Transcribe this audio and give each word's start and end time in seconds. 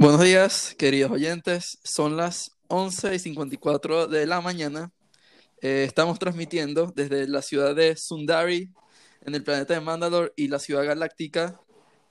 Buenos 0.00 0.22
días, 0.22 0.74
queridos 0.78 1.10
oyentes. 1.10 1.78
Son 1.84 2.16
las 2.16 2.56
11 2.68 3.16
y 3.16 3.18
54 3.18 4.06
de 4.06 4.24
la 4.26 4.40
mañana. 4.40 4.90
Eh, 5.60 5.84
estamos 5.86 6.18
transmitiendo 6.18 6.90
desde 6.96 7.28
la 7.28 7.42
ciudad 7.42 7.76
de 7.76 7.94
Sundari, 7.96 8.72
en 9.20 9.34
el 9.34 9.44
planeta 9.44 9.74
de 9.74 9.80
Mandalore, 9.82 10.32
y 10.36 10.48
la 10.48 10.58
ciudad 10.58 10.86
galáctica, 10.86 11.60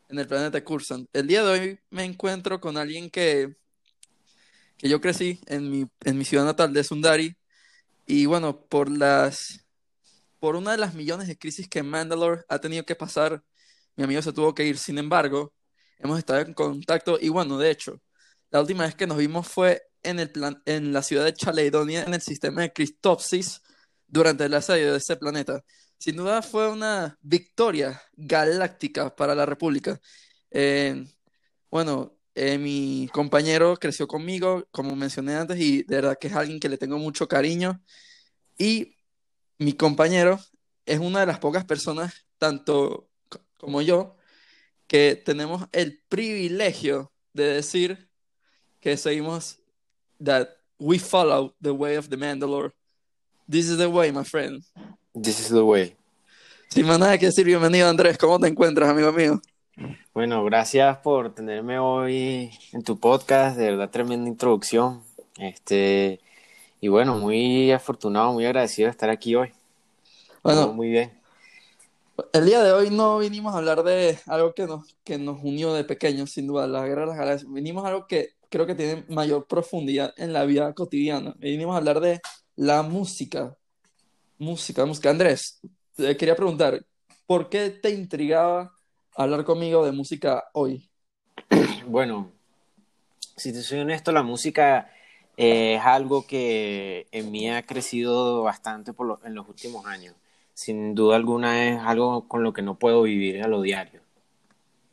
en 0.08 0.20
el 0.20 0.28
planeta 0.28 0.52
de 0.52 0.64
Cursan. 0.64 1.08
El 1.14 1.26
día 1.26 1.44
de 1.44 1.50
hoy 1.50 1.80
me 1.90 2.04
encuentro 2.04 2.62
con 2.62 2.78
alguien 2.78 3.10
que, 3.10 3.56
que 4.78 4.88
yo 4.88 5.02
crecí 5.02 5.40
en 5.48 5.72
mi, 5.72 5.88
en 6.02 6.16
mi 6.16 6.26
ciudad 6.26 6.46
natal 6.46 6.72
de 6.72 6.84
Sundari. 6.84 7.38
Y 8.06 8.28
bueno, 8.28 8.62
por 8.68 8.96
las 8.96 9.66
por 10.40 10.56
una 10.56 10.74
de 10.74 10.78
las 10.78 10.94
millones 10.94 11.28
de 11.28 11.40
crisis 11.40 11.68
que 11.68 11.82
Mandalore 11.82 12.44
ha 12.50 12.60
tenido 12.60 12.86
que 12.86 12.96
pasar, 12.96 13.44
mi 13.96 14.04
amigo 14.04 14.22
se 14.22 14.32
tuvo 14.32 14.54
que 14.54 14.68
ir. 14.68 14.78
Sin 14.78 15.00
embargo, 15.00 15.54
hemos 16.00 16.20
estado 16.20 16.40
en 16.42 16.54
contacto 16.54 17.18
y 17.22 17.30
bueno, 17.30 17.58
de 17.58 17.72
hecho, 17.72 18.02
la 18.52 18.62
última 18.62 18.86
vez 18.86 18.96
que 18.96 19.08
nos 19.08 19.18
vimos 19.18 19.48
fue 19.48 19.84
en, 20.04 20.20
el 20.20 20.32
plan, 20.32 20.62
en 20.66 20.94
la 20.94 21.04
ciudad 21.04 21.26
de 21.26 21.34
Chaleidonia, 21.34 22.04
en 22.04 22.14
el 22.14 22.22
sistema 22.22 22.62
de 22.62 22.74
Christopsis, 22.74 23.62
durante 24.08 24.46
el 24.46 24.54
asedio 24.54 24.92
de 24.92 24.98
ese 24.98 25.18
planeta. 25.18 25.64
Sin 25.98 26.16
duda 26.16 26.42
fue 26.42 26.70
una 26.70 27.18
victoria 27.22 28.02
galáctica 28.14 29.16
para 29.16 29.36
la 29.36 29.46
República. 29.46 30.00
Eh, 30.52 31.06
bueno, 31.70 32.18
eh, 32.36 32.58
mi 32.58 33.10
compañero 33.14 33.78
creció 33.78 34.08
conmigo, 34.08 34.68
como 34.72 34.96
mencioné 34.96 35.36
antes, 35.36 35.60
y 35.60 35.84
de 35.84 35.96
verdad 35.98 36.18
que 36.20 36.28
es 36.28 36.36
alguien 36.36 36.60
que 36.60 36.70
le 36.70 36.78
tengo 36.78 36.98
mucho 36.98 37.28
cariño. 37.28 37.84
Y 38.58 38.96
mi 39.58 39.74
compañero 39.74 40.40
es 40.86 41.00
una 41.00 41.22
de 41.22 41.26
las 41.28 41.40
pocas 41.40 41.66
personas, 41.66 42.26
tanto 42.38 43.10
como 43.58 43.82
yo, 43.82 44.16
que 44.90 45.16
tenemos 45.16 45.68
el 45.72 46.02
privilegio 46.10 47.12
de 47.34 47.44
decir 47.44 48.10
que 48.82 48.98
seguimos 48.98 49.60
that 50.22 50.50
we 50.80 50.98
follow 50.98 51.54
the 51.62 51.70
way 51.70 51.96
of 51.96 52.10
the 52.10 52.18
Mandalore. 52.18 52.72
This 53.48 53.70
is 53.70 53.78
the 53.78 53.88
way, 53.88 54.12
my 54.12 54.24
friend. 54.24 54.64
This 55.14 55.40
is 55.40 55.50
the 55.50 55.62
way. 55.62 55.96
Sin 56.70 56.88
más 56.88 57.00
nada 57.00 57.18
que 57.20 57.28
decir, 57.28 57.46
bienvenido 57.46 57.88
Andrés, 57.88 58.18
¿cómo 58.18 58.40
te 58.40 58.48
encuentras, 58.48 58.90
amigo 58.90 59.12
mío? 59.12 59.40
Bueno, 60.14 60.44
gracias 60.44 60.98
por 60.98 61.34
tenerme 61.36 61.78
hoy 61.78 62.50
en 62.74 62.84
tu 62.84 63.00
podcast, 63.00 63.58
de 63.58 63.72
verdad 63.72 63.92
tremenda 63.92 64.28
introducción. 64.28 65.04
Este, 65.38 66.20
y 66.82 66.88
bueno, 66.88 67.16
muy 67.18 67.72
afortunado, 67.72 68.34
muy 68.34 68.46
agradecido 68.46 68.88
de 68.88 68.92
estar 68.92 69.12
aquí 69.12 69.36
hoy. 69.36 69.52
Bueno, 70.42 70.64
Todo 70.64 70.74
muy 70.74 70.90
bien. 70.90 71.19
El 72.34 72.46
día 72.46 72.64
de 72.64 72.72
hoy 72.72 72.90
no 72.90 73.20
vinimos 73.20 73.54
a 73.54 73.58
hablar 73.58 73.84
de 73.84 74.18
algo 74.26 74.54
que 74.54 74.66
nos, 74.66 74.96
que 75.04 75.18
nos 75.18 75.44
unió 75.44 75.74
de 75.74 75.84
pequeños, 75.84 76.32
sin 76.32 76.48
duda, 76.48 76.68
la 76.68 76.86
guerra 76.86 77.02
de 77.02 77.08
las 77.08 77.18
galaxias. 77.18 77.52
Vinimos 77.52 77.86
a 77.86 77.90
algo 77.90 78.08
que 78.08 78.32
creo 78.50 78.66
que 78.66 78.76
tiene 78.76 79.06
mayor 79.10 79.46
profundidad 79.48 80.14
en 80.18 80.34
la 80.34 80.46
vida 80.46 80.74
cotidiana. 80.74 81.36
Vinimos 81.38 81.76
a 81.76 81.78
hablar 81.78 82.00
de 82.00 82.20
la 82.56 82.82
música. 82.84 83.56
Música, 84.38 84.86
música. 84.86 85.10
Andrés, 85.10 85.60
te 85.96 86.16
quería 86.18 86.36
preguntar, 86.36 86.86
¿por 87.26 87.50
qué 87.50 87.70
te 87.70 87.90
intrigaba 87.92 88.72
hablar 89.16 89.44
conmigo 89.44 89.86
de 89.86 89.92
música 89.92 90.46
hoy? 90.54 90.90
Bueno, 91.88 92.32
si 93.36 93.52
te 93.52 93.62
soy 93.62 93.80
honesto, 93.80 94.12
la 94.12 94.22
música 94.24 94.92
es 95.38 95.82
algo 95.82 96.28
que 96.28 97.08
en 97.12 97.32
mí 97.32 97.50
ha 97.50 97.66
crecido 97.66 98.44
bastante 98.44 98.94
por 98.94 99.08
lo- 99.08 99.20
en 99.26 99.34
los 99.36 99.48
últimos 99.48 99.86
años. 99.86 100.14
Sin 100.60 100.94
duda 100.94 101.16
alguna 101.16 101.70
es 101.70 101.80
algo 101.82 102.28
con 102.28 102.44
lo 102.44 102.52
que 102.52 102.62
no 102.62 102.78
puedo 102.78 103.04
vivir 103.04 103.42
a 103.42 103.48
lo 103.48 103.62
diario. 103.62 104.02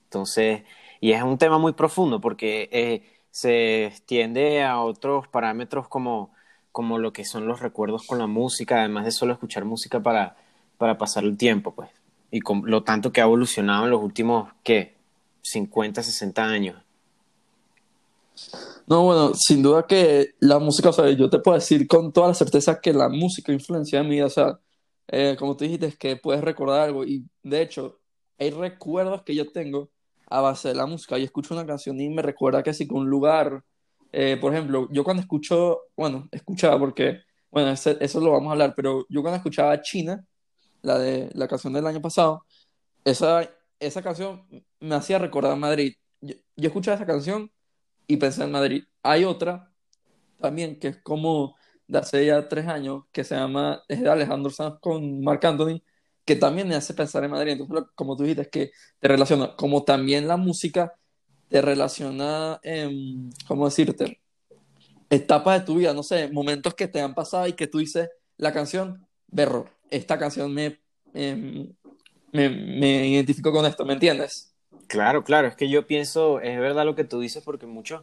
Entonces, 0.04 0.62
y 1.00 1.10
es 1.10 1.20
un 1.24 1.38
tema 1.38 1.58
muy 1.58 1.72
profundo 1.72 2.20
porque 2.20 2.68
eh, 2.70 3.02
se 3.32 3.86
extiende 3.86 4.62
a 4.62 4.80
otros 4.80 5.26
parámetros 5.26 5.88
como, 5.88 6.30
como 6.70 7.00
lo 7.00 7.12
que 7.12 7.24
son 7.24 7.48
los 7.48 7.58
recuerdos 7.58 8.06
con 8.06 8.18
la 8.18 8.28
música, 8.28 8.78
además 8.78 9.06
de 9.06 9.10
solo 9.10 9.32
escuchar 9.32 9.64
música 9.64 9.98
para, 9.98 10.36
para 10.78 10.98
pasar 10.98 11.24
el 11.24 11.36
tiempo, 11.36 11.74
pues. 11.74 11.90
Y 12.30 12.42
con 12.42 12.62
lo 12.70 12.84
tanto 12.84 13.10
que 13.10 13.20
ha 13.20 13.24
evolucionado 13.24 13.86
en 13.86 13.90
los 13.90 14.04
últimos, 14.04 14.48
¿qué? 14.62 14.94
50, 15.42 16.00
60 16.00 16.44
años. 16.44 16.80
No, 18.86 19.02
bueno, 19.02 19.34
sin 19.34 19.64
duda 19.64 19.84
que 19.84 20.36
la 20.38 20.60
música, 20.60 20.90
o 20.90 20.92
sea, 20.92 21.10
yo 21.10 21.28
te 21.28 21.40
puedo 21.40 21.56
decir 21.58 21.88
con 21.88 22.12
toda 22.12 22.28
la 22.28 22.34
certeza 22.34 22.80
que 22.80 22.92
la 22.92 23.08
música 23.08 23.52
influencia 23.52 23.98
en 23.98 24.08
mi 24.08 24.14
vida, 24.14 24.26
o 24.26 24.30
sea, 24.30 24.60
eh, 25.08 25.36
como 25.38 25.56
tú 25.56 25.64
dijiste, 25.64 25.86
es 25.86 25.98
que 25.98 26.16
puedes 26.16 26.42
recordar 26.42 26.80
algo 26.80 27.04
y 27.04 27.24
de 27.42 27.62
hecho 27.62 28.00
hay 28.38 28.50
recuerdos 28.50 29.22
que 29.22 29.34
yo 29.34 29.50
tengo 29.52 29.90
a 30.28 30.40
base 30.40 30.68
de 30.68 30.74
la 30.74 30.86
música. 30.86 31.18
Yo 31.18 31.24
escucho 31.24 31.54
una 31.54 31.66
canción 31.66 32.00
y 32.00 32.08
me 32.10 32.22
recuerda 32.22 32.62
que 32.62 32.74
sí 32.74 32.86
que 32.88 32.94
un 32.94 33.08
lugar, 33.08 33.62
eh, 34.12 34.36
por 34.40 34.52
ejemplo, 34.52 34.88
yo 34.92 35.04
cuando 35.04 35.22
escucho, 35.22 35.80
bueno, 35.96 36.28
escuchaba 36.32 36.78
porque, 36.78 37.20
bueno, 37.50 37.70
ese- 37.70 37.96
eso 38.00 38.20
lo 38.20 38.32
vamos 38.32 38.48
a 38.50 38.52
hablar, 38.52 38.74
pero 38.76 39.06
yo 39.08 39.22
cuando 39.22 39.36
escuchaba 39.38 39.80
China, 39.82 40.24
la 40.82 40.98
de 40.98 41.30
la 41.34 41.48
canción 41.48 41.72
del 41.72 41.86
año 41.86 42.00
pasado, 42.02 42.44
esa, 43.04 43.48
esa 43.80 44.02
canción 44.02 44.46
me 44.80 44.94
hacía 44.96 45.18
recordar 45.18 45.56
Madrid. 45.58 45.94
Yo, 46.20 46.34
yo 46.56 46.68
escuchaba 46.68 46.96
esa 46.96 47.06
canción 47.06 47.50
y 48.08 48.16
pensé 48.18 48.44
en 48.44 48.52
Madrid. 48.52 48.84
Hay 49.02 49.24
otra 49.24 49.72
también 50.38 50.78
que 50.78 50.88
es 50.88 51.02
como 51.02 51.56
de 51.88 51.98
hace 51.98 52.26
ya 52.26 52.48
tres 52.48 52.66
años, 52.66 53.04
que 53.12 53.24
se 53.24 53.34
llama, 53.34 53.82
es 53.88 54.00
de 54.00 54.08
Alejandro 54.08 54.50
Sanz 54.50 54.78
con 54.80 55.22
Marc 55.22 55.44
Anthony, 55.44 55.82
que 56.24 56.36
también 56.36 56.68
me 56.68 56.74
hace 56.74 56.94
pensar 56.94 57.24
en 57.24 57.30
Madrid. 57.30 57.52
Entonces, 57.52 57.86
como 57.94 58.16
tú 58.16 58.24
dijiste, 58.24 58.42
es 58.42 58.48
que 58.48 58.70
te 58.98 59.08
relaciona, 59.08 59.54
como 59.56 59.84
también 59.84 60.26
la 60.26 60.36
música 60.36 60.94
te 61.48 61.62
relaciona, 61.62 62.58
en, 62.62 63.30
¿cómo 63.46 63.66
decirte? 63.66 64.20
Etapas 65.08 65.60
de 65.60 65.66
tu 65.66 65.76
vida, 65.76 65.94
no 65.94 66.02
sé, 66.02 66.28
momentos 66.32 66.74
que 66.74 66.88
te 66.88 67.00
han 67.00 67.14
pasado 67.14 67.46
y 67.46 67.52
que 67.52 67.68
tú 67.68 67.78
dices, 67.78 68.10
la 68.36 68.52
canción, 68.52 69.06
berro, 69.28 69.66
esta 69.90 70.18
canción 70.18 70.52
me, 70.52 70.80
em, 71.14 71.72
me, 72.32 72.48
me 72.50 73.08
identifico 73.08 73.52
con 73.52 73.64
esto, 73.64 73.84
¿me 73.84 73.92
entiendes? 73.92 74.52
Claro, 74.88 75.22
claro, 75.24 75.48
es 75.48 75.56
que 75.56 75.68
yo 75.68 75.86
pienso, 75.86 76.40
es 76.40 76.58
verdad 76.58 76.84
lo 76.84 76.96
que 76.96 77.04
tú 77.04 77.20
dices, 77.20 77.42
porque 77.44 77.66
muchos 77.66 78.02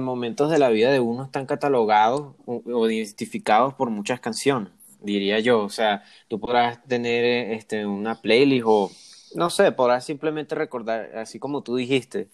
momentos 0.00 0.50
de 0.50 0.58
la 0.58 0.70
vida 0.70 0.90
de 0.90 1.00
uno 1.00 1.24
están 1.24 1.46
catalogados 1.46 2.34
o, 2.46 2.62
o 2.64 2.90
identificados 2.90 3.74
por 3.74 3.90
muchas 3.90 4.20
canciones, 4.20 4.72
diría 5.00 5.40
yo. 5.40 5.62
O 5.62 5.68
sea, 5.70 6.02
tú 6.28 6.40
podrás 6.40 6.82
tener 6.84 7.24
eh, 7.24 7.54
este, 7.54 7.86
una 7.86 8.20
playlist 8.20 8.64
o, 8.66 8.90
no 9.34 9.50
sé, 9.50 9.72
podrás 9.72 10.04
simplemente 10.04 10.54
recordar, 10.54 11.16
así 11.16 11.38
como 11.38 11.62
tú 11.62 11.76
dijiste, 11.76 12.28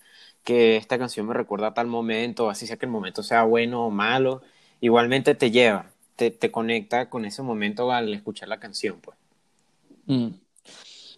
que 0.45 0.77
esta 0.77 0.99
canción 0.99 1.27
me 1.27 1.35
recuerda 1.35 1.69
a 1.69 1.75
tal 1.75 1.87
momento, 1.87 2.51
así 2.51 2.67
sea 2.67 2.77
que 2.77 2.87
el 2.87 2.93
momento 2.93 3.23
sea 3.23 3.43
bueno 3.45 3.87
o 3.87 3.91
malo, 3.91 4.43
igualmente 4.81 5.35
te 5.35 5.51
lleva, 5.51 5.91
te, 6.17 6.31
te 6.31 6.51
conecta 6.51 7.11
con 7.11 7.25
ese 7.25 7.43
momento 7.43 7.93
al 7.93 8.13
escuchar 8.15 8.49
la 8.49 8.61
canción, 8.61 9.01
pues. 9.01 9.17
Mm. 10.07 10.29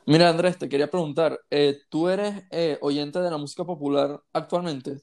Mira, 0.07 0.29
Andrés, 0.29 0.59
te 0.59 0.69
quería 0.69 0.91
preguntar, 0.91 1.41
eh, 1.51 1.79
¿tú 1.89 2.09
eres 2.09 2.43
eh, 2.51 2.77
oyente 2.81 3.21
de 3.21 3.31
la 3.31 3.39
música 3.39 3.65
popular 3.65 4.21
actualmente? 4.33 5.01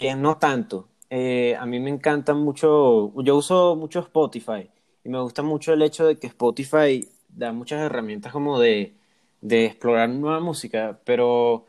Eh, 0.00 0.14
no 0.14 0.38
tanto. 0.38 0.88
Eh, 1.10 1.56
a 1.56 1.66
mí 1.66 1.80
me 1.80 1.90
encanta 1.90 2.32
mucho, 2.34 3.12
yo 3.22 3.36
uso 3.36 3.74
mucho 3.76 3.98
Spotify 4.00 4.70
y 5.04 5.08
me 5.08 5.20
gusta 5.20 5.42
mucho 5.42 5.72
el 5.72 5.82
hecho 5.82 6.06
de 6.06 6.18
que 6.18 6.28
Spotify 6.28 7.08
da 7.28 7.52
muchas 7.52 7.80
herramientas 7.80 8.32
como 8.32 8.60
de, 8.60 8.94
de 9.40 9.66
explorar 9.66 10.08
nueva 10.10 10.38
música, 10.40 11.00
pero 11.04 11.64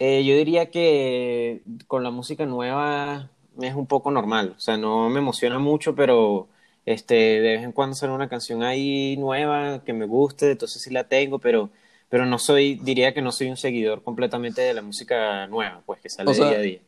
eh, 0.00 0.24
yo 0.24 0.36
diría 0.36 0.70
que 0.70 1.62
con 1.88 2.04
la 2.04 2.10
música 2.10 2.46
nueva 2.46 3.30
es 3.60 3.74
un 3.74 3.86
poco 3.86 4.10
normal, 4.10 4.54
o 4.56 4.60
sea, 4.60 4.76
no 4.78 5.10
me 5.10 5.20
emociona 5.20 5.58
mucho, 5.58 5.94
pero 5.94 6.48
este, 6.86 7.14
de 7.14 7.40
vez 7.56 7.64
en 7.64 7.72
cuando 7.72 7.96
sale 7.96 8.12
una 8.12 8.28
canción 8.28 8.62
ahí 8.62 9.16
nueva 9.18 9.84
que 9.84 9.92
me 9.94 10.06
guste, 10.06 10.52
entonces 10.52 10.82
sí 10.82 10.90
la 10.90 11.08
tengo, 11.08 11.38
pero, 11.40 11.70
pero 12.10 12.26
no 12.26 12.38
soy, 12.38 12.76
diría 12.76 13.14
que 13.14 13.22
no 13.22 13.32
soy 13.32 13.50
un 13.50 13.56
seguidor 13.58 14.02
completamente 14.04 14.62
de 14.62 14.74
la 14.74 14.82
música 14.82 15.46
nueva, 15.48 15.82
pues 15.86 16.00
que 16.00 16.10
sale 16.10 16.30
O 16.30 16.34
sea, 16.34 16.48
día 16.50 16.58
a 16.58 16.62
día. 16.62 16.80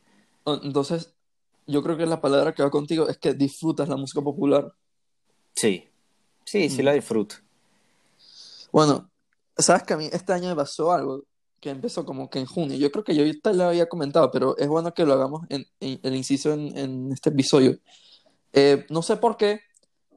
Entonces, 0.45 1.13
yo 1.67 1.81
creo 1.83 1.97
que 1.97 2.05
la 2.05 2.21
palabra 2.21 2.53
que 2.53 2.63
va 2.63 2.69
contigo 2.69 3.07
es 3.09 3.17
que 3.17 3.33
disfrutas 3.33 3.87
la 3.89 3.95
música 3.97 4.21
popular. 4.21 4.73
Sí, 5.55 5.87
sí, 6.45 6.69
sí 6.69 6.81
Mm. 6.81 6.85
la 6.85 6.93
disfruto. 6.93 7.35
Bueno, 8.71 9.09
sabes 9.57 9.83
que 9.83 9.93
a 9.93 9.97
mí 9.97 10.09
este 10.11 10.33
año 10.33 10.49
me 10.49 10.55
pasó 10.55 10.91
algo 10.91 11.23
que 11.59 11.69
empezó 11.69 12.05
como 12.05 12.29
que 12.29 12.39
en 12.39 12.45
junio. 12.45 12.75
Yo 12.77 12.91
creo 12.91 13.03
que 13.03 13.15
yo 13.15 13.23
te 13.39 13.53
lo 13.53 13.65
había 13.65 13.87
comentado, 13.87 14.29
pero 14.31 14.57
es 14.57 14.67
bueno 14.67 14.93
que 14.93 15.05
lo 15.05 15.13
hagamos 15.13 15.43
en, 15.49 15.65
en- 15.79 15.99
el 16.03 16.15
inciso 16.15 16.51
en, 16.53 16.77
en 16.77 17.11
este 17.11 17.29
episodio. 17.29 17.77
Eh, 18.51 18.85
no 18.89 19.01
sé 19.01 19.17
por 19.17 19.37
qué, 19.37 19.61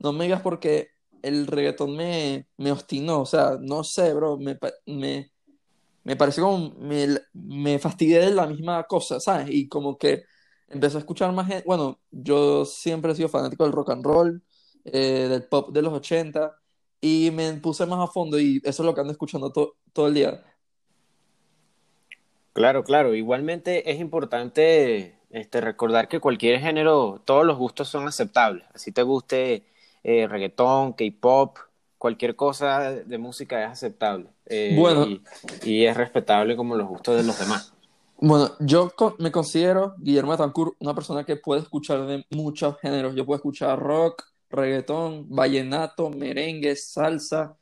no 0.00 0.12
me 0.12 0.25
digas 0.25 0.43
por 0.43 0.58
qué 0.58 0.88
el 1.22 1.46
reggaetón 1.46 1.94
me, 1.96 2.49
me 2.56 2.72
obstinó. 2.72 3.20
O 3.20 3.26
sea, 3.26 3.58
no 3.61 3.84
sé, 3.84 4.12
bro, 4.14 4.38
me, 4.38 4.58
me, 4.87 5.31
me 6.06 6.17
pareció 6.17 6.44
como 6.44 6.75
me, 6.81 7.08
me 7.35 7.81
fastidié 7.81 8.20
de 8.20 8.32
la 8.32 8.49
misma 8.49 8.85
cosa, 8.85 9.20
¿sabes? 9.20 9.49
Y 9.50 9.69
como 9.69 9.99
que 9.99 10.25
empecé 10.69 10.99
a 10.99 11.00
escuchar 11.00 11.32
más 11.35 11.49
gente. 11.49 11.64
Bueno, 11.67 12.00
yo 12.12 12.67
siempre 12.67 13.12
he 13.12 13.17
sido 13.17 13.31
fanático 13.31 13.64
del 13.64 13.75
rock 13.75 13.91
and 13.93 14.06
roll, 14.06 14.44
eh, 14.87 15.29
del 15.31 15.44
pop 15.49 15.73
de 15.73 15.82
los 15.82 15.94
80, 15.94 16.56
y 17.03 17.31
me 17.32 17.53
puse 17.55 17.87
más 17.87 18.00
a 18.08 18.12
fondo 18.12 18.41
y 18.41 18.58
eso 18.64 18.82
es 18.85 18.87
lo 18.87 18.94
que 18.94 19.03
ando 19.03 19.12
escuchando 19.14 19.53
to- 19.53 19.76
todo 19.94 20.08
el 20.08 20.14
día. 20.14 20.44
Claro, 22.55 22.85
claro. 22.85 23.14
Igualmente 23.14 23.91
es 23.93 24.00
importante 24.00 25.20
este, 25.31 25.62
recordar 25.62 26.08
que 26.08 26.20
cualquier 26.20 26.61
género, 26.61 27.23
todos 27.26 27.47
los 27.47 27.58
gustos 27.58 27.88
son 27.88 28.08
aceptables. 28.08 28.67
Así 28.75 28.93
te 28.93 29.05
guste 29.05 29.67
eh, 30.05 30.29
reggaetón, 30.29 30.94
K-pop, 30.94 31.58
cualquier 31.99 32.37
cosa 32.37 32.93
de 32.93 33.19
música 33.19 33.64
es 33.64 33.70
aceptable. 33.73 34.31
Eh, 34.46 34.75
Bueno. 34.78 35.06
Y, 35.06 35.22
y 35.62 35.87
es 35.87 35.96
respetable 35.96 36.56
como 36.56 36.76
los 36.76 36.88
gustos 36.88 37.16
de 37.16 37.22
los 37.22 37.38
demás. 37.38 37.72
Bueno, 38.19 38.52
yo 38.60 38.93
me 39.19 39.31
considero, 39.31 39.94
Guillermo 39.98 40.31
Betancourt, 40.31 40.76
una 40.81 40.94
persona 40.94 41.25
que 41.25 41.37
puede 41.37 41.60
escuchar 41.60 42.06
de 42.06 42.25
muchos 42.31 42.78
géneros. 42.81 43.14
Yo 43.14 43.26
puedo 43.26 43.37
escuchar 43.37 43.78
rock, 43.78 44.22
reggaetón, 44.48 45.28
vallenato, 45.28 46.08
merengue, 46.10 46.75
salsa. 46.76 47.56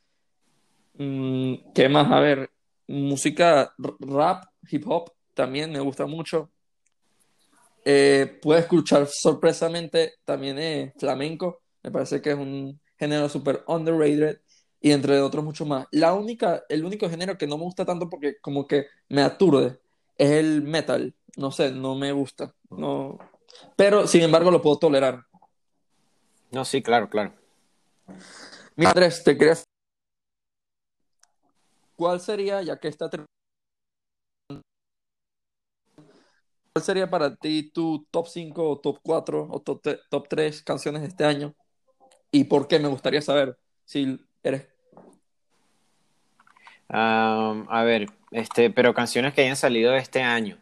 mm, 0.93 1.55
¿qué 1.73 1.89
más? 1.89 2.09
A 2.09 2.19
ver, 2.21 2.49
música 2.87 3.73
rap, 3.99 4.45
hip 4.69 4.83
hop, 4.87 5.11
también 5.33 5.71
me 5.71 5.79
gusta 5.79 6.05
mucho. 6.05 6.49
Eh, 7.83 8.39
puedo 8.41 8.59
escuchar 8.59 9.07
sorpresamente 9.07 10.13
también 10.23 10.57
eh, 10.57 10.93
flamenco. 10.97 11.61
Me 11.83 11.91
parece 11.91 12.21
que 12.21 12.31
es 12.31 12.37
un 12.37 12.79
género 12.97 13.27
súper 13.29 13.63
underrated. 13.67 14.39
Y 14.85 14.91
entre 14.91 15.19
otros 15.19 15.43
mucho 15.43 15.65
más. 15.65 15.87
La 15.89 16.13
única, 16.13 16.63
el 16.69 16.85
único 16.85 17.09
género 17.09 17.39
que 17.39 17.47
no 17.47 17.57
me 17.57 17.63
gusta 17.63 17.85
tanto 17.85 18.07
porque 18.07 18.39
como 18.39 18.67
que 18.67 18.85
me 19.09 19.23
aturde 19.23 19.79
es 20.15 20.29
el 20.29 20.61
metal. 20.61 21.15
No 21.37 21.49
sé, 21.49 21.71
no 21.71 21.95
me 21.95 22.11
gusta. 22.11 22.53
No. 22.69 23.17
Pero 23.75 24.05
sin 24.05 24.21
embargo 24.21 24.51
lo 24.51 24.61
puedo 24.61 24.77
tolerar. 24.77 25.25
No, 26.51 26.63
sí, 26.65 26.83
claro, 26.83 27.09
claro. 27.09 27.33
Mira, 28.75 28.91
Andrés, 28.91 29.23
te 29.23 29.35
quería 29.35 29.55
¿Cuál 31.95 32.19
sería, 32.19 32.61
ya 32.61 32.79
que 32.79 32.87
está 32.87 33.09
¿Cuál 33.09 33.25
sería 36.79 37.09
para 37.09 37.35
ti 37.35 37.71
tu 37.71 38.05
top 38.11 38.27
5 38.27 38.69
o 38.69 38.79
top 38.79 38.99
4 39.01 39.47
o 39.49 39.59
top 39.61 40.27
3 40.29 40.61
canciones 40.61 41.01
de 41.01 41.07
este 41.07 41.23
año? 41.23 41.55
¿Y 42.29 42.43
por 42.43 42.67
qué? 42.67 42.77
Me 42.77 42.87
gustaría 42.87 43.23
saber 43.23 43.57
si 43.83 44.19
eres... 44.43 44.74
Am, 46.87 47.67
a 47.69 47.83
ver, 47.83 48.09
este, 48.31 48.69
pero 48.69 48.93
canciones 48.93 49.33
que 49.33 49.41
hayan 49.41 49.55
salido 49.55 49.91
de 49.91 49.99
este 49.99 50.21
año. 50.21 50.57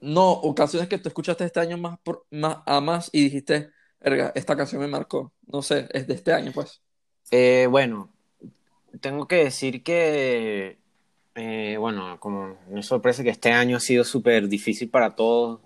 No, 0.00 0.30
o 0.30 0.54
canciones 0.54 0.88
que 0.88 0.98
tú 0.98 1.08
escuchaste 1.08 1.44
este 1.44 1.60
año 1.60 1.78
más, 1.78 1.98
por, 2.00 2.26
más 2.30 2.58
a 2.66 2.80
más 2.80 3.10
y 3.12 3.24
dijiste, 3.24 3.70
verga, 4.00 4.32
esta 4.34 4.56
canción 4.56 4.80
me 4.80 4.88
marcó. 4.88 5.32
No 5.46 5.62
sé, 5.62 5.88
es 5.92 6.06
de 6.06 6.14
este 6.14 6.32
año, 6.32 6.52
pues. 6.52 6.80
Eh, 7.30 7.66
bueno, 7.70 8.12
tengo 9.00 9.26
que 9.26 9.36
decir 9.36 9.82
que, 9.82 10.78
eh, 11.34 11.76
bueno, 11.78 12.18
como 12.20 12.58
no 12.68 12.80
es 12.80 12.86
sorpresa 12.86 13.22
que 13.22 13.30
este 13.30 13.52
año 13.52 13.76
ha 13.76 13.80
sido 13.80 14.04
súper 14.04 14.48
difícil 14.48 14.90
para 14.90 15.14
todos. 15.16 15.60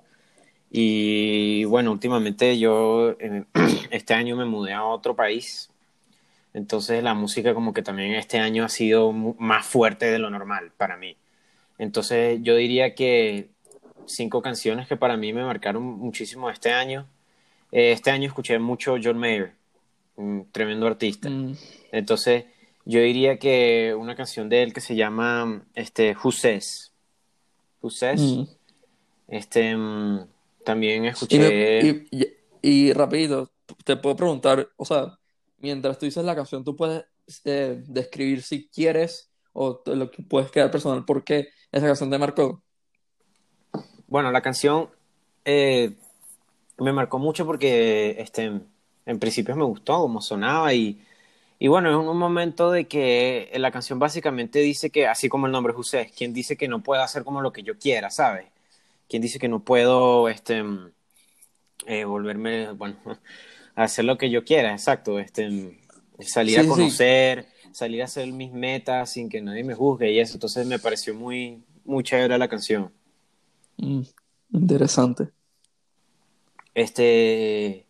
Y 0.70 1.64
bueno, 1.64 1.92
últimamente 1.92 2.58
yo 2.58 3.10
eh, 3.18 3.44
este 3.90 4.14
año 4.14 4.36
me 4.36 4.44
mudé 4.44 4.72
a 4.72 4.84
otro 4.84 5.16
país. 5.16 5.69
Entonces 6.52 7.02
la 7.02 7.14
música 7.14 7.54
como 7.54 7.72
que 7.72 7.82
también 7.82 8.12
este 8.14 8.38
año 8.38 8.64
ha 8.64 8.68
sido 8.68 9.12
más 9.12 9.66
fuerte 9.66 10.06
de 10.10 10.18
lo 10.18 10.30
normal 10.30 10.72
para 10.76 10.96
mí. 10.96 11.16
Entonces 11.78 12.40
yo 12.42 12.56
diría 12.56 12.94
que 12.94 13.48
cinco 14.06 14.42
canciones 14.42 14.88
que 14.88 14.96
para 14.96 15.16
mí 15.16 15.32
me 15.32 15.44
marcaron 15.44 15.82
muchísimo 15.82 16.50
este 16.50 16.72
año. 16.72 17.06
Eh, 17.72 17.92
este 17.92 18.10
año 18.10 18.26
escuché 18.26 18.58
mucho 18.58 18.96
John 19.02 19.16
Mayer, 19.18 19.52
un 20.16 20.46
tremendo 20.50 20.86
artista. 20.88 21.30
Mm, 21.30 21.52
Entonces, 21.92 22.44
yo 22.84 23.00
diría 23.00 23.38
que 23.38 23.94
una 23.96 24.16
canción 24.16 24.48
de 24.48 24.62
él 24.64 24.72
que 24.72 24.80
se 24.80 24.96
llama 24.96 25.62
este, 25.74 26.16
Who 26.22 26.32
Says. 26.32 26.92
Who 27.80 27.90
Says. 27.90 28.20
mm. 28.20 28.42
Este, 29.28 29.76
mm, 29.76 30.26
también 30.64 31.04
Y, 31.04 31.08
escuché. 31.08 31.38
me- 31.38 32.06
y, 32.10 32.18
y- 32.22 32.88
y 32.88 32.92
rapidito, 32.92 33.52
te 33.84 33.96
puedo 33.96 34.16
preguntar, 34.16 34.68
o 34.76 34.84
sea, 34.84 35.16
mientras 35.60 35.98
tú 35.98 36.06
dices 36.06 36.24
la 36.24 36.34
canción, 36.34 36.64
tú 36.64 36.76
puedes 36.76 37.04
eh, 37.44 37.82
describir 37.86 38.42
si 38.42 38.68
quieres 38.68 39.30
o 39.52 39.82
lo 39.86 40.10
que 40.10 40.22
puedes 40.22 40.50
quedar 40.50 40.70
personal, 40.70 41.04
por 41.04 41.24
qué 41.24 41.48
esa 41.72 41.86
canción 41.86 42.10
te 42.10 42.18
marcó. 42.18 42.62
Bueno, 44.06 44.32
la 44.32 44.42
canción 44.42 44.90
eh, 45.44 45.94
me 46.78 46.92
marcó 46.92 47.18
mucho 47.18 47.46
porque 47.46 48.16
este, 48.18 48.60
en 49.06 49.18
principio 49.18 49.56
me 49.56 49.64
gustó 49.64 49.98
como 49.98 50.20
sonaba 50.20 50.72
y, 50.74 51.00
y 51.58 51.68
bueno, 51.68 51.90
es 51.90 51.96
un 51.96 52.16
momento 52.16 52.70
de 52.70 52.86
que 52.88 53.50
la 53.56 53.70
canción 53.70 53.98
básicamente 53.98 54.60
dice 54.60 54.90
que, 54.90 55.06
así 55.06 55.28
como 55.28 55.46
el 55.46 55.52
nombre 55.52 55.74
Says, 55.82 56.12
quien 56.12 56.32
dice 56.32 56.56
que 56.56 56.68
no 56.68 56.82
puedo 56.82 57.02
hacer 57.02 57.24
como 57.24 57.42
lo 57.42 57.52
que 57.52 57.62
yo 57.62 57.78
quiera, 57.78 58.10
¿sabes? 58.10 58.46
Quien 59.08 59.22
dice 59.22 59.38
que 59.38 59.48
no 59.48 59.60
puedo 59.60 60.28
este, 60.28 60.62
mm, 60.62 60.92
eh, 61.86 62.04
volverme, 62.04 62.72
bueno, 62.72 62.96
hacer 63.74 64.04
lo 64.04 64.18
que 64.18 64.30
yo 64.30 64.44
quiera, 64.44 64.72
exacto, 64.72 65.18
este, 65.18 65.78
salir 66.20 66.54
Sí, 66.54 66.60
a 66.60 66.62
sí. 66.62 66.68
conocer, 66.68 67.46
salir 67.72 68.02
a 68.02 68.06
hacer 68.06 68.30
mis 68.32 68.52
metas 68.52 69.12
sin 69.12 69.28
que 69.28 69.40
nadie 69.40 69.64
me 69.64 69.74
juzgue 69.74 70.10
y 70.12 70.18
eso, 70.20 70.34
entonces 70.34 70.66
me 70.66 70.78
pareció 70.78 71.14
muy, 71.14 71.62
muy 71.84 72.02
chévere 72.04 72.36
la 72.38 72.48
canción. 72.48 72.92
Mm, 73.78 74.02
interesante. 74.52 75.28
Este, 76.74 77.86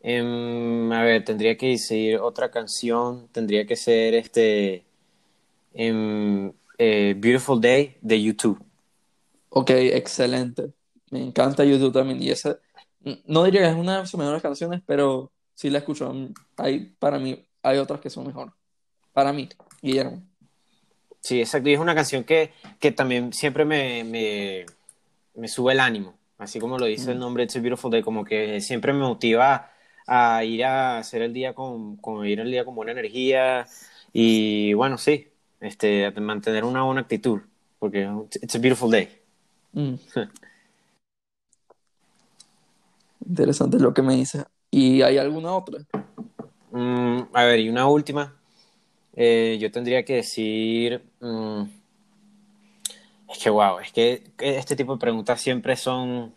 em, 0.00 0.92
a 0.92 1.02
ver, 1.02 1.24
tendría 1.24 1.56
que 1.56 1.68
decir 1.70 2.16
otra 2.18 2.50
canción, 2.50 3.28
tendría 3.32 3.66
que 3.66 3.76
ser 3.76 4.14
este, 4.14 4.84
em, 5.74 6.52
eh, 6.78 7.14
Beautiful 7.16 7.60
Day 7.60 7.96
de 8.00 8.22
YouTube. 8.22 8.62
Ok, 9.48 9.70
excelente. 9.70 10.72
Me 11.10 11.22
encanta 11.22 11.64
YouTube 11.64 11.92
también. 11.92 12.22
Y 12.22 12.30
esa, 12.30 12.58
no 13.26 13.44
diría 13.44 13.62
que 13.62 13.68
es 13.68 13.74
una 13.74 14.00
de 14.00 14.06
sus 14.06 14.18
mejores 14.18 14.42
canciones, 14.42 14.82
pero 14.86 15.32
sí 15.54 15.70
la 15.70 15.78
escucho. 15.78 16.12
Hay, 16.56 16.94
para 16.98 17.18
mí, 17.18 17.46
hay 17.62 17.78
otras 17.78 18.00
que 18.00 18.10
son 18.10 18.26
mejor. 18.26 18.52
Para 19.12 19.32
mí, 19.32 19.48
Guillermo. 19.82 20.22
Sí, 21.20 21.40
exacto, 21.40 21.68
y 21.70 21.74
es 21.74 21.80
una 21.80 21.94
canción 21.94 22.24
que, 22.24 22.52
que 22.78 22.92
también 22.92 23.32
siempre 23.32 23.64
me, 23.64 24.04
me, 24.04 24.66
me 25.34 25.48
sube 25.48 25.72
el 25.72 25.80
ánimo, 25.80 26.18
así 26.36 26.60
como 26.60 26.78
lo 26.78 26.84
dice 26.84 27.12
el 27.12 27.18
nombre 27.18 27.44
It's 27.44 27.56
a 27.56 27.60
Beautiful 27.60 27.90
Day, 27.90 28.02
como 28.02 28.24
que 28.24 28.60
siempre 28.60 28.92
me 28.92 28.98
motiva 28.98 29.70
a 30.06 30.44
ir 30.44 30.64
a 30.64 30.98
hacer 30.98 31.22
el 31.22 31.32
día 31.32 31.54
con, 31.54 31.96
con 31.96 32.26
ir 32.26 32.40
el 32.40 32.50
día 32.50 32.66
con 32.66 32.74
buena 32.74 32.92
energía 32.92 33.66
y 34.12 34.74
bueno, 34.74 34.98
sí, 34.98 35.28
este, 35.60 36.10
mantener 36.20 36.64
una 36.64 36.82
buena 36.82 37.00
actitud, 37.00 37.40
porque 37.78 38.06
It's 38.42 38.54
a 38.54 38.58
Beautiful 38.58 38.90
Day. 38.90 39.08
Mm. 39.72 39.94
Interesante 43.26 43.78
lo 43.78 43.94
que 43.94 44.02
me 44.02 44.16
dices. 44.16 44.44
¿Y 44.70 45.02
hay 45.02 45.18
alguna 45.18 45.52
otra? 45.52 45.80
Mm, 46.72 47.22
a 47.32 47.44
ver, 47.44 47.60
y 47.60 47.68
una 47.68 47.86
última. 47.86 48.34
Eh, 49.14 49.58
yo 49.60 49.70
tendría 49.70 50.04
que 50.04 50.16
decir. 50.16 51.02
mm, 51.20 51.62
es 53.30 53.38
que, 53.38 53.50
wow, 53.50 53.78
es 53.78 53.92
que 53.92 54.22
este 54.38 54.76
tipo 54.76 54.94
de 54.94 55.00
preguntas 55.00 55.40
siempre 55.40 55.76
son. 55.76 56.34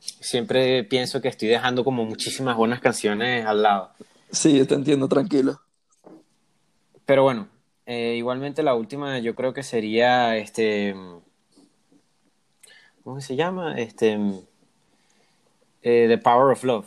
Siempre 0.00 0.84
pienso 0.84 1.20
que 1.20 1.28
estoy 1.28 1.48
dejando 1.48 1.84
como 1.84 2.04
muchísimas 2.04 2.56
buenas 2.56 2.80
canciones 2.80 3.44
al 3.44 3.62
lado. 3.62 3.90
Sí, 4.30 4.56
yo 4.56 4.66
te 4.66 4.74
entiendo, 4.74 5.08
tranquilo. 5.08 5.60
Pero 7.04 7.22
bueno, 7.22 7.48
eh, 7.86 8.14
igualmente 8.16 8.62
la 8.62 8.74
última 8.74 9.18
yo 9.18 9.34
creo 9.34 9.52
que 9.52 9.62
sería 9.62 10.36
este. 10.36 10.94
¿Cómo 13.04 13.20
se 13.20 13.36
llama? 13.36 13.78
Este. 13.78 14.18
Eh, 15.82 16.06
The 16.08 16.18
Power 16.18 16.52
of 16.52 16.64
Love. 16.64 16.86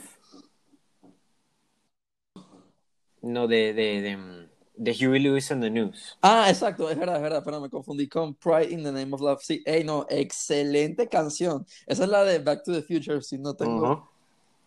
No, 3.21 3.47
de, 3.47 3.73
de, 3.73 4.01
de, 4.01 4.49
de 4.75 4.93
Huey 4.93 5.19
Lewis 5.19 5.51
and 5.51 5.61
the 5.61 5.69
News. 5.69 6.17
Ah, 6.23 6.49
exacto, 6.49 6.89
es 6.89 6.97
verdad, 6.97 7.17
es 7.17 7.21
verdad, 7.21 7.43
pero 7.45 7.61
me 7.61 7.69
confundí 7.69 8.07
con 8.07 8.33
Pride 8.33 8.71
in 8.71 8.83
the 8.83 8.91
Name 8.91 9.13
of 9.13 9.21
Love. 9.21 9.41
Sí, 9.43 9.61
ey, 9.65 9.83
no, 9.83 10.07
excelente 10.09 11.07
canción. 11.07 11.65
Esa 11.85 12.03
es 12.03 12.09
la 12.09 12.23
de 12.23 12.39
Back 12.39 12.63
to 12.63 12.73
the 12.73 12.81
Future, 12.81 13.21
si 13.21 13.37
no 13.37 13.53
tengo. 13.53 14.09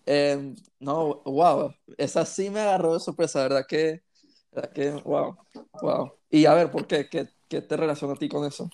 Eh, 0.07 0.55
no, 0.81 1.23
wow, 1.25 1.75
esa 1.97 2.25
sí 2.27 2.51
me 2.51 2.61
agarró 2.61 2.95
de 2.95 3.01
sorpresa, 3.01 3.43
¿verdad 3.43 3.65
que, 3.67 4.03
verdad 4.53 4.73
que, 4.73 4.91
wow, 4.91 5.37
wow. 5.81 6.13
Y 6.31 6.47
a 6.47 6.55
ver, 6.55 6.71
¿por 6.71 6.87
qué? 6.87 7.09
¿Qué, 7.09 7.29
qué 7.49 7.63
te 7.63 7.77
relaciona 7.77 8.15
a 8.15 8.17
ti 8.17 8.29
con 8.29 8.45
eso? 8.45 8.69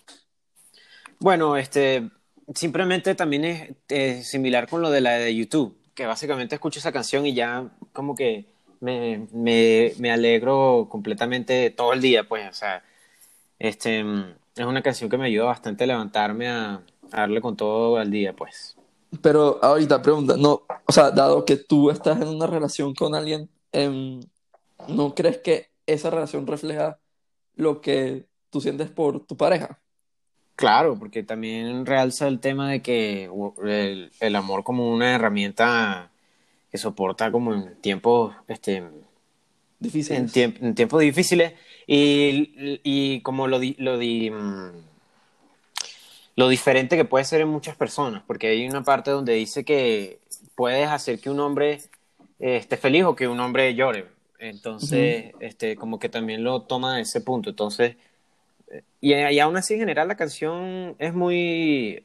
Bueno, 1.21 1.57
este, 1.57 2.11
simplemente 2.55 3.15
también 3.15 3.45
es 3.45 3.71
eh, 3.89 4.23
similar 4.23 4.69
con 4.69 4.83
lo 4.83 4.91
de 4.91 5.01
la 5.01 5.13
de 5.13 5.35
YouTube, 5.35 5.77
que 5.95 6.07
básicamente 6.07 6.55
escucho 6.55 6.79
esa 6.79 6.93
canción 6.93 7.27
y 7.27 7.35
ya 7.35 7.71
como 7.93 8.15
que 8.15 8.47
me, 8.81 9.27
me, 9.33 9.93
me 9.99 10.11
alegro 10.11 10.89
completamente 10.91 11.71
todo 11.71 11.93
el 11.93 12.01
día, 12.01 12.29
pues, 12.29 12.49
o 12.49 12.53
sea, 12.55 12.83
este, 13.59 14.03
mm, 14.03 14.35
es 14.57 14.67
una 14.67 14.83
canción 14.83 15.11
que 15.11 15.19
me 15.19 15.27
ayuda 15.27 15.45
bastante 15.45 15.85
a 15.85 15.87
levantarme 15.87 16.49
a, 16.49 16.83
a 17.13 17.21
darle 17.21 17.41
con 17.41 17.57
todo 17.57 17.97
al 17.97 18.11
día, 18.11 18.35
pues. 18.35 18.77
Pero 19.23 19.59
ahorita 19.63 20.03
pregunta, 20.03 20.37
no, 20.37 20.63
o 20.87 20.93
sea, 20.93 21.11
dado 21.11 21.45
que 21.45 21.57
tú 21.57 21.91
estás 21.91 22.21
en 22.21 22.29
una 22.29 22.47
relación 22.47 22.95
con 22.95 23.15
alguien, 23.15 23.51
em, 23.73 24.21
¿no 24.89 25.15
crees 25.15 25.39
que 25.39 25.71
esa 25.87 26.11
relación 26.11 26.47
refleja 26.47 26.99
lo 27.57 27.81
que 27.81 28.27
tú 28.51 28.61
sientes 28.61 28.89
por 28.91 29.27
tu 29.27 29.37
pareja? 29.37 29.81
Claro, 30.61 30.99
porque 30.99 31.23
también 31.23 31.87
realza 31.87 32.29
el 32.29 32.39
tema 32.39 32.71
de 32.71 32.83
que 32.83 33.31
el, 33.65 34.13
el 34.21 34.37
amor 34.37 34.63
como 34.63 34.93
una 34.93 35.15
herramienta 35.15 36.11
que 36.71 36.77
soporta 36.77 37.33
como 37.33 37.55
en 37.55 37.81
tiempos 37.81 38.35
este, 38.47 38.85
Difíciles. 39.79 40.37
En, 40.37 40.57
en, 40.61 40.75
tiempos 40.75 41.01
difíciles 41.01 41.55
y, 41.87 42.79
y 42.85 43.23
como 43.23 43.47
lo, 43.47 43.59
di, 43.59 43.75
lo, 43.79 43.97
di, 43.97 44.31
mm, 44.31 44.73
lo 46.37 46.49
diferente 46.51 46.99
que 46.99 47.07
puede 47.07 47.25
ser 47.25 47.41
en 47.41 47.49
muchas 47.49 47.75
personas, 47.75 48.23
porque 48.27 48.49
hay 48.49 48.69
una 48.69 48.83
parte 48.83 49.11
donde 49.11 49.33
dice 49.33 49.65
que 49.65 50.19
puedes 50.57 50.89
hacer 50.89 51.21
que 51.21 51.31
un 51.31 51.41
hombre 51.41 51.81
esté 52.39 52.77
feliz 52.77 53.05
o 53.05 53.17
que 53.17 53.29
un 53.29 53.41
hombre 53.41 53.75
llore. 53.75 54.09
Entonces, 54.39 55.33
uh 55.33 55.39
-huh. 55.39 55.47
este, 55.47 55.77
como 55.77 55.99
que 55.99 56.11
también 56.11 56.45
lo 56.45 56.61
toma 56.65 56.97
de 56.97 57.03
ese 57.03 57.23
punto. 57.23 57.49
Entonces, 57.49 57.97
y, 59.01 59.15
y, 59.15 59.39
aún 59.41 59.57
así, 59.57 59.75
en 59.75 59.81
general, 59.81 60.09
la 60.09 60.17
canción 60.17 60.97
es 60.99 61.15
muy, 61.15 62.05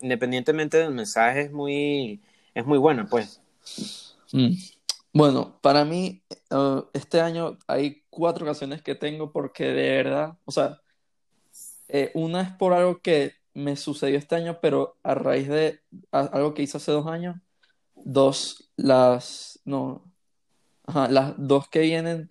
independientemente 0.00 0.78
del 0.78 0.92
mensaje, 0.92 1.42
es 1.42 1.52
muy, 1.52 2.22
es 2.54 2.64
muy 2.64 2.78
buena, 2.78 3.06
pues. 3.06 3.40
Mm. 4.32 4.54
Bueno, 5.12 5.58
para 5.60 5.84
mí, 5.84 6.22
uh, 6.50 6.82
este 6.92 7.20
año 7.20 7.58
hay 7.68 8.02
cuatro 8.10 8.44
canciones 8.44 8.82
que 8.82 8.94
tengo 8.96 9.32
porque 9.32 9.64
de 9.66 9.90
verdad, 10.02 10.36
o 10.44 10.50
sea, 10.50 10.80
eh, 11.88 12.10
una 12.14 12.42
es 12.42 12.50
por 12.52 12.72
algo 12.72 13.00
que 13.00 13.34
me 13.54 13.76
sucedió 13.76 14.18
este 14.18 14.34
año, 14.34 14.58
pero 14.60 14.96
a 15.04 15.14
raíz 15.14 15.48
de 15.48 15.80
algo 16.10 16.54
que 16.54 16.62
hice 16.62 16.78
hace 16.78 16.90
dos 16.90 17.06
años. 17.06 17.36
Dos, 17.94 18.70
las, 18.76 19.60
no, 19.64 20.12
ajá, 20.84 21.08
las 21.08 21.34
dos 21.38 21.68
que 21.68 21.80
vienen 21.80 22.30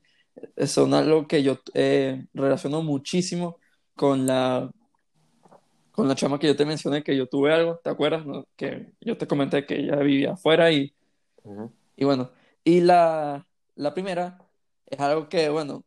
son 0.66 0.94
algo 0.94 1.28
que 1.28 1.44
yo 1.44 1.60
eh, 1.74 2.26
relaciono 2.34 2.82
muchísimo 2.82 3.60
con 3.96 4.26
la 4.26 4.72
con 5.92 6.08
la 6.08 6.16
chama 6.16 6.40
que 6.40 6.48
yo 6.48 6.56
te 6.56 6.66
mencioné 6.66 7.04
que 7.04 7.16
yo 7.16 7.28
tuve 7.28 7.54
algo, 7.54 7.80
¿te 7.84 7.90
acuerdas? 7.92 8.26
No? 8.26 8.48
Que 8.56 8.94
yo 9.00 9.16
te 9.16 9.28
comenté 9.28 9.64
que 9.66 9.80
ella 9.80 9.98
vivía 9.98 10.34
afuera 10.34 10.72
y, 10.72 10.92
uh 11.44 11.52
-huh. 11.52 11.72
y 11.96 12.06
bueno, 12.06 12.32
y 12.64 12.82
la, 12.82 13.48
la 13.76 13.94
primera 13.94 14.40
es 14.88 15.00
algo 15.00 15.30
que, 15.30 15.50
bueno, 15.50 15.84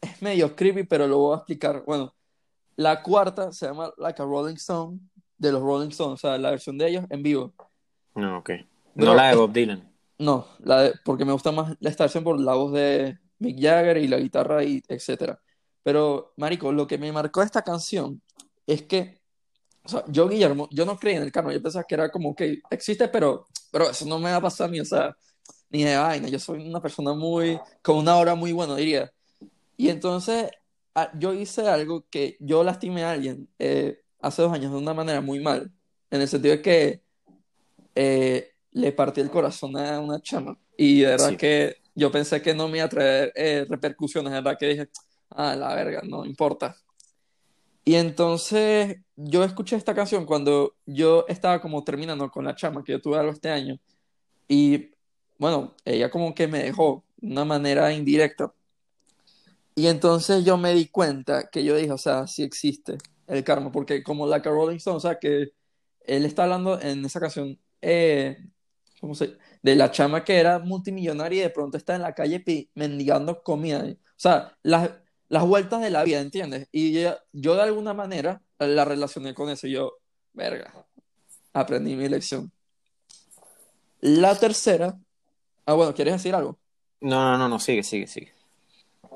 es 0.00 0.20
medio 0.20 0.54
creepy, 0.54 0.84
pero 0.84 1.06
lo 1.06 1.18
voy 1.18 1.34
a 1.34 1.36
explicar. 1.38 1.82
Bueno, 1.86 2.14
la 2.76 3.02
cuarta 3.02 3.50
se 3.52 3.66
llama 3.66 3.90
Like 3.96 4.20
a 4.20 4.24
Rolling 4.24 4.56
Stone, 4.56 4.98
de 5.38 5.52
los 5.52 5.62
Rolling 5.62 5.88
Stones, 5.88 6.14
o 6.14 6.28
sea, 6.28 6.36
la 6.38 6.50
versión 6.50 6.76
de 6.76 6.88
ellos 6.88 7.04
en 7.08 7.22
vivo. 7.22 7.54
No, 8.14 8.38
ok. 8.38 8.50
No 8.50 8.66
pero, 8.94 9.14
la 9.14 9.30
de 9.30 9.36
Bob 9.36 9.52
Dylan. 9.52 9.92
No, 10.18 10.46
la 10.58 10.82
de, 10.82 10.94
porque 11.04 11.24
me 11.24 11.32
gusta 11.32 11.52
más 11.52 11.76
esta 11.80 12.04
versión 12.04 12.24
por 12.24 12.38
la 12.38 12.54
voz 12.54 12.72
de 12.72 13.18
Mick 13.38 13.60
Jagger 13.60 13.98
y 13.98 14.08
la 14.08 14.18
guitarra 14.18 14.64
y 14.64 14.82
etcétera. 14.88 15.40
Pero, 15.82 16.32
marico, 16.36 16.72
lo 16.72 16.86
que 16.86 16.98
me 16.98 17.12
marcó 17.12 17.42
esta 17.42 17.62
canción 17.62 18.20
es 18.66 18.82
que 18.82 19.18
o 19.88 19.90
sea, 19.90 20.04
yo, 20.06 20.28
Guillermo, 20.28 20.68
yo 20.70 20.84
no 20.84 20.98
creía 20.98 21.16
en 21.16 21.22
el 21.22 21.32
karma, 21.32 21.50
yo 21.50 21.62
pensaba 21.62 21.84
que 21.84 21.94
era 21.94 22.10
como 22.10 22.34
que 22.34 22.60
existe, 22.68 23.08
pero, 23.08 23.46
pero 23.70 23.88
eso 23.88 24.04
no 24.04 24.18
me 24.18 24.30
va 24.30 24.36
a 24.36 24.42
pasar 24.42 24.68
a 24.68 24.70
mí, 24.70 24.78
o 24.78 24.84
sea, 24.84 25.16
ni 25.70 25.82
de 25.82 25.96
vaina, 25.96 26.28
yo 26.28 26.38
soy 26.38 26.68
una 26.68 26.82
persona 26.82 27.14
muy, 27.14 27.58
con 27.80 27.96
una 27.96 28.16
hora 28.18 28.34
muy 28.34 28.52
buena, 28.52 28.76
diría. 28.76 29.10
Y 29.78 29.88
entonces 29.88 30.50
yo 31.14 31.32
hice 31.32 31.66
algo 31.68 32.04
que 32.10 32.36
yo 32.38 32.62
lastimé 32.64 33.04
a 33.04 33.12
alguien 33.12 33.48
eh, 33.58 34.02
hace 34.20 34.42
dos 34.42 34.52
años 34.52 34.72
de 34.72 34.76
una 34.78 34.92
manera 34.92 35.22
muy 35.22 35.40
mal, 35.40 35.72
en 36.10 36.20
el 36.20 36.28
sentido 36.28 36.56
de 36.56 36.62
que 36.62 37.02
eh, 37.94 38.52
le 38.72 38.92
partí 38.92 39.22
el 39.22 39.30
corazón 39.30 39.74
a 39.78 40.00
una 40.00 40.20
chama. 40.20 40.58
Y 40.76 41.00
de 41.00 41.06
verdad 41.06 41.30
sí. 41.30 41.36
que 41.38 41.76
yo 41.98 42.12
pensé 42.12 42.40
que 42.40 42.54
no 42.54 42.68
me 42.68 42.78
iba 42.78 42.86
a 42.86 42.88
traer 42.88 43.32
eh, 43.34 43.66
repercusiones, 43.68 44.32
verdad 44.32 44.56
que 44.56 44.68
dije, 44.68 44.88
ah, 45.30 45.56
la 45.56 45.74
verga, 45.74 46.00
no 46.04 46.24
importa. 46.24 46.76
Y 47.84 47.96
entonces 47.96 48.98
yo 49.16 49.42
escuché 49.42 49.74
esta 49.74 49.94
canción 49.94 50.24
cuando 50.24 50.76
yo 50.86 51.24
estaba 51.26 51.60
como 51.60 51.82
terminando 51.82 52.30
con 52.30 52.44
la 52.44 52.54
chama, 52.54 52.84
que 52.84 52.92
yo 52.92 53.00
tuve 53.00 53.18
algo 53.18 53.32
este 53.32 53.50
año. 53.50 53.80
Y 54.46 54.90
bueno, 55.38 55.74
ella 55.84 56.08
como 56.10 56.34
que 56.34 56.46
me 56.46 56.62
dejó 56.62 57.04
de 57.16 57.32
una 57.32 57.44
manera 57.44 57.92
indirecta. 57.92 58.52
Y 59.74 59.88
entonces 59.88 60.44
yo 60.44 60.56
me 60.56 60.74
di 60.74 60.86
cuenta 60.88 61.48
que 61.50 61.64
yo 61.64 61.76
dije, 61.76 61.92
o 61.92 61.98
sea, 61.98 62.28
sí 62.28 62.44
existe 62.44 62.98
el 63.26 63.42
karma, 63.42 63.72
porque 63.72 64.02
como 64.04 64.26
la 64.26 64.40
que 64.40 64.50
Rolling 64.50 64.76
Stone, 64.76 64.98
o 64.98 65.00
sea, 65.00 65.18
que 65.18 65.52
él 66.02 66.24
está 66.24 66.44
hablando 66.44 66.80
en 66.80 67.04
esa 67.04 67.20
canción, 67.20 67.58
eh, 67.82 68.38
¿cómo 69.00 69.14
se? 69.14 69.36
De 69.62 69.74
la 69.76 69.90
chama 69.90 70.24
que 70.24 70.38
era 70.38 70.58
multimillonaria 70.58 71.40
y 71.40 71.42
de 71.42 71.50
pronto 71.50 71.76
está 71.76 71.94
en 71.94 72.02
la 72.02 72.14
calle 72.14 72.42
mendigando 72.74 73.42
comida. 73.42 73.84
O 73.84 73.96
sea, 74.16 74.56
las, 74.62 74.90
las 75.28 75.44
vueltas 75.44 75.80
de 75.80 75.90
la 75.90 76.04
vida, 76.04 76.20
¿entiendes? 76.20 76.68
Y 76.72 76.92
yo, 76.92 77.16
yo 77.32 77.54
de 77.54 77.62
alguna 77.62 77.94
manera 77.94 78.42
la 78.58 78.84
relacioné 78.84 79.34
con 79.34 79.50
eso 79.50 79.66
y 79.66 79.72
yo, 79.72 79.98
verga, 80.32 80.86
aprendí 81.52 81.96
mi 81.96 82.08
lección. 82.08 82.52
La 84.00 84.34
tercera 84.36 84.96
Ah, 85.68 85.74
bueno, 85.74 85.92
¿quieres 85.92 86.14
decir 86.14 86.34
algo? 86.34 86.58
No, 87.02 87.32
no, 87.32 87.36
no, 87.36 87.46
no, 87.46 87.58
sigue, 87.60 87.82
sigue, 87.82 88.06
sigue. 88.06 88.32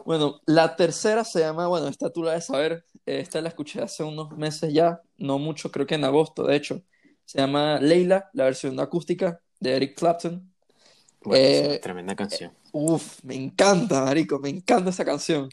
Bueno, 0.05 0.43
la 0.45 0.77
tercera 0.77 1.25
se 1.25 1.41
llama, 1.41 1.67
bueno, 1.67 1.89
esta 1.89 2.11
tú 2.11 2.23
la 2.23 2.33
de 2.33 2.43
saber, 2.43 2.85
esta 3.07 3.41
la 3.41 3.49
escuché 3.49 3.81
hace 3.81 4.05
unos 4.05 4.37
meses 4.37 4.71
ya, 4.71 5.01
no 5.17 5.39
mucho, 5.39 5.71
creo 5.71 5.87
que 5.87 5.95
en 5.95 6.05
agosto, 6.05 6.45
de 6.45 6.57
hecho. 6.57 6.83
Se 7.25 7.39
llama 7.39 7.81
Leila, 7.81 8.29
la 8.35 8.45
versión 8.45 8.79
acústica 8.81 9.41
de 9.63 9.77
Eric 9.77 9.97
Clapton. 9.97 10.53
Bueno, 11.23 11.73
eh, 11.73 11.79
tremenda 11.81 12.17
canción. 12.17 12.51
Eh, 12.51 12.69
uf, 12.73 13.23
me 13.23 13.37
encanta, 13.37 14.05
Marico, 14.05 14.41
me 14.41 14.49
encanta 14.49 14.91
esa 14.91 15.05
canción. 15.05 15.49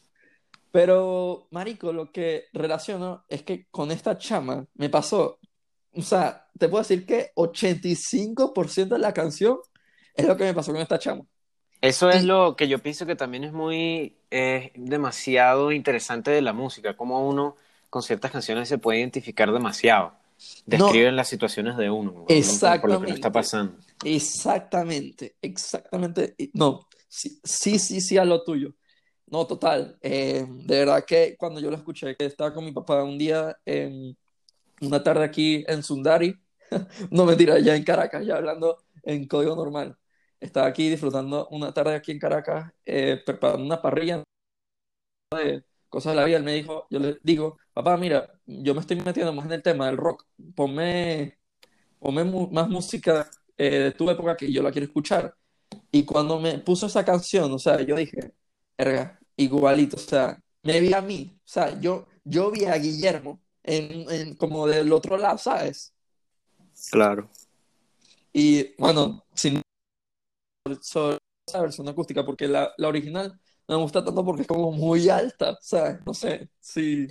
Pero, 0.72 1.48
Marico, 1.52 1.94
lo 1.94 2.12
que 2.12 2.46
relaciono 2.54 3.24
es 3.28 3.44
que 3.44 3.68
con 3.70 3.92
esta 3.92 4.18
chama 4.18 4.66
me 4.74 4.90
pasó, 4.90 5.40
o 5.94 6.02
sea, 6.02 6.48
te 6.58 6.68
puedo 6.70 6.82
decir 6.82 7.06
que 7.06 7.32
85% 7.36 8.96
de 8.96 9.00
la 9.00 9.14
canción 9.14 9.60
es 10.16 10.26
lo 10.28 10.36
que 10.36 10.44
me 10.46 10.54
pasó 10.54 10.72
con 10.72 10.82
esta 10.82 10.98
chama. 10.98 11.24
Eso 11.82 12.10
es 12.10 12.26
lo 12.26 12.56
que 12.56 12.68
yo 12.68 12.80
pienso 12.80 13.06
que 13.06 13.16
también 13.16 13.44
es 13.44 13.54
muy, 13.54 14.18
es 14.32 14.72
demasiado 14.76 15.72
interesante 15.72 16.32
de 16.32 16.42
la 16.42 16.52
música, 16.52 16.98
como 16.98 17.28
uno 17.28 17.56
con 17.90 18.02
ciertas 18.02 18.32
canciones 18.32 18.68
se 18.68 18.80
puede 18.80 19.00
identificar 19.00 19.52
demasiado. 19.52 20.14
Describen 20.66 21.12
no, 21.12 21.18
las 21.18 21.28
situaciones 21.28 21.78
de 21.78 21.90
uno, 21.90 22.26
exactamente, 22.28 22.82
por 22.82 23.02
lo 23.02 23.06
que 23.06 23.12
está 23.14 23.32
pasando. 23.32 23.78
Exactamente, 24.04 25.36
exactamente. 25.42 26.36
No, 26.54 26.88
sí, 27.08 27.40
sí, 27.44 27.80
sí, 27.80 28.02
sí 28.02 28.18
a 28.18 28.26
lo 28.26 28.44
tuyo. 28.44 28.76
No, 29.28 29.46
total. 29.46 29.98
Eh, 30.02 30.46
de 30.48 30.80
verdad 30.80 31.04
que 31.06 31.36
cuando 31.38 31.60
yo 31.60 31.70
lo 31.70 31.78
escuché, 31.78 32.16
que 32.16 32.26
estaba 32.26 32.54
con 32.54 32.66
mi 32.66 32.72
papá 32.72 33.04
un 33.04 33.18
día, 33.18 33.58
en 33.66 34.18
una 34.82 35.04
tarde 35.04 35.24
aquí 35.24 35.64
en 35.68 35.84
Sundari, 35.84 36.36
no 37.12 37.26
mentira, 37.26 37.60
ya 37.60 37.76
en 37.76 37.84
Caracas, 37.84 38.26
ya 38.26 38.38
hablando 38.38 38.78
en 39.04 39.28
código 39.28 39.56
normal 39.56 39.98
estaba 40.40 40.68
aquí 40.68 40.90
disfrutando 40.90 41.48
una 41.52 41.74
tarde 41.74 41.96
aquí 41.96 42.12
en 42.12 42.20
Caracas, 42.20 42.72
eh, 42.86 43.22
preparando 43.26 43.66
una 43.66 43.82
parrilla 43.82 44.24
de 45.32 45.64
cosas 45.90 46.14
de 46.14 46.18
la 46.18 46.26
vida. 46.26 46.38
Él 46.38 46.44
me 46.44 46.54
dijo, 46.54 46.88
yo 46.90 47.00
le 47.00 47.20
digo, 47.24 47.58
papá, 47.74 47.98
mira, 47.98 48.32
yo 48.46 48.74
me 48.74 48.82
estoy 48.82 48.98
metiendo 48.98 49.34
más 49.34 49.46
en 49.46 49.54
el 49.54 49.64
tema 49.64 49.88
del 49.88 49.98
rock, 49.98 50.26
ponme, 50.56 51.40
ponme 52.00 52.24
mu 52.24 52.50
más 52.52 52.70
música 52.70 53.30
eh, 53.58 53.80
de 53.80 53.92
tu 53.92 54.10
época 54.10 54.38
que 54.38 54.52
yo 54.52 54.64
la 54.64 54.72
quiero 54.72 54.86
escuchar. 54.86 55.36
Y 55.92 56.06
cuando 56.06 56.40
me 56.40 56.60
puso 56.60 56.88
esa 56.88 57.04
canción, 57.06 57.52
o 57.52 57.60
sea, 57.60 57.82
yo 57.82 57.96
dije, 57.96 58.34
erga, 58.78 59.20
igualito, 59.36 59.98
o 59.98 60.00
sea, 60.00 60.40
me 60.64 60.80
vi 60.80 60.94
a 60.94 61.02
mí, 61.02 61.38
o 61.38 61.48
sea, 61.48 61.80
yo, 61.80 62.08
yo 62.24 62.52
vi 62.52 62.66
a 62.66 62.76
Guillermo 62.78 63.42
en, 63.64 64.10
en 64.12 64.36
como 64.36 64.68
del 64.68 64.92
otro 64.94 65.18
lado, 65.18 65.38
¿sabes? 65.38 65.94
Claro. 66.92 67.30
Y 68.34 68.76
bueno, 68.78 69.26
sin 69.34 69.62
sobre 70.82 71.18
esa 71.48 71.62
versión 71.62 71.88
acústica, 71.88 72.26
porque 72.26 72.48
la, 72.48 72.72
la, 72.78 72.88
original 72.88 73.40
me 73.70 73.76
gusta 73.76 74.04
tanto 74.04 74.26
porque 74.26 74.42
es 74.42 74.48
como 74.48 74.72
muy 74.72 75.10
alta, 75.10 75.58
¿sabes? 75.62 76.00
No 76.06 76.14
sé, 76.14 76.50
sí. 76.60 77.08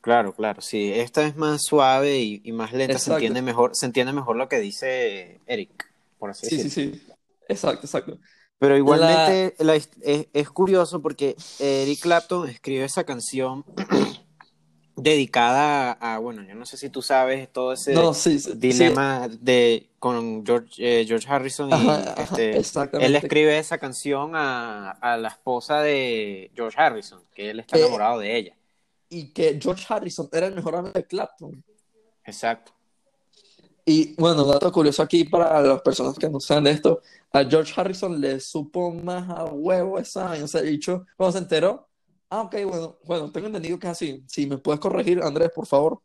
Claro, 0.00 0.34
claro, 0.34 0.62
sí. 0.62 0.90
Esta 0.92 1.26
es 1.26 1.36
más 1.36 1.62
suave 1.62 2.18
y, 2.18 2.40
y 2.44 2.52
más 2.52 2.72
lenta, 2.72 2.98
se 2.98 3.12
entiende, 3.12 3.42
mejor, 3.42 3.76
se 3.76 3.86
entiende 3.86 4.12
mejor 4.12 4.36
lo 4.36 4.48
que 4.48 4.58
dice 4.58 5.40
Eric, 5.46 5.92
por 6.18 6.30
así 6.30 6.46
sí, 6.46 6.56
decirlo. 6.56 6.94
Sí, 6.94 7.00
sí, 7.00 7.12
exacto, 7.48 7.86
exacto. 7.86 8.18
Pero 8.58 8.76
igualmente 8.76 9.54
la... 9.58 9.64
La, 9.64 9.74
es, 9.74 9.90
es, 10.02 10.50
curioso 10.50 11.02
porque 11.02 11.36
Eric 11.58 12.00
Clapton 12.00 12.48
escribió 12.48 12.84
esa 12.84 13.04
canción 13.04 13.64
dedicada 14.96 15.92
a, 15.92 16.18
bueno, 16.18 16.42
yo 16.42 16.54
no 16.54 16.66
sé 16.66 16.76
si 16.76 16.90
tú 16.90 17.02
sabes 17.02 17.50
todo 17.50 17.72
ese 17.72 17.94
no, 17.94 18.12
sí, 18.12 18.38
sí, 18.38 18.52
dilema 18.54 19.28
sí. 19.30 19.38
de 19.40 19.88
con 19.98 20.44
George, 20.44 20.74
eh, 20.78 21.04
George 21.06 21.26
Harrison 21.28 21.70
y 21.70 21.72
ajá, 21.72 22.14
este, 22.18 22.56
él 23.04 23.16
escribe 23.16 23.58
esa 23.58 23.78
canción 23.78 24.32
a, 24.34 24.90
a, 24.90 25.16
la 25.16 25.28
esposa 25.28 25.80
de 25.80 26.50
George 26.54 26.76
Harrison, 26.80 27.22
que 27.34 27.50
él 27.50 27.60
está 27.60 27.76
que, 27.76 27.82
enamorado 27.82 28.18
de 28.18 28.36
ella. 28.36 28.56
Y 29.08 29.32
que 29.32 29.58
George 29.60 29.84
Harrison 29.88 30.28
era 30.32 30.46
el 30.46 30.54
mejor 30.54 30.76
amigo 30.76 30.92
de 30.92 31.06
Clapton. 31.06 31.64
Exacto. 32.24 32.72
Y 33.84 34.14
bueno, 34.14 34.44
dato 34.44 34.70
curioso 34.70 35.02
aquí 35.02 35.24
para 35.24 35.60
las 35.60 35.80
personas 35.82 36.16
que 36.18 36.28
no 36.28 36.38
saben 36.38 36.64
de 36.64 36.70
esto, 36.72 37.02
a 37.32 37.44
George 37.44 37.72
Harrison 37.76 38.20
le 38.20 38.38
supo 38.40 38.92
más 38.92 39.28
a 39.28 39.44
huevo 39.44 39.98
esa, 39.98 40.32
o 40.32 40.46
sea, 40.46 40.62
dicho, 40.62 41.06
cuando 41.16 41.32
se 41.32 41.38
enteró, 41.38 41.88
Ah, 42.34 42.40
ok, 42.40 42.56
bueno, 42.64 42.96
bueno, 43.04 43.30
tengo 43.30 43.46
entendido 43.48 43.78
que 43.78 43.86
es 43.86 43.90
así. 43.90 44.24
Si 44.26 44.46
me 44.46 44.56
puedes 44.56 44.80
corregir, 44.80 45.20
Andrés, 45.22 45.50
por 45.54 45.66
favor. 45.66 46.00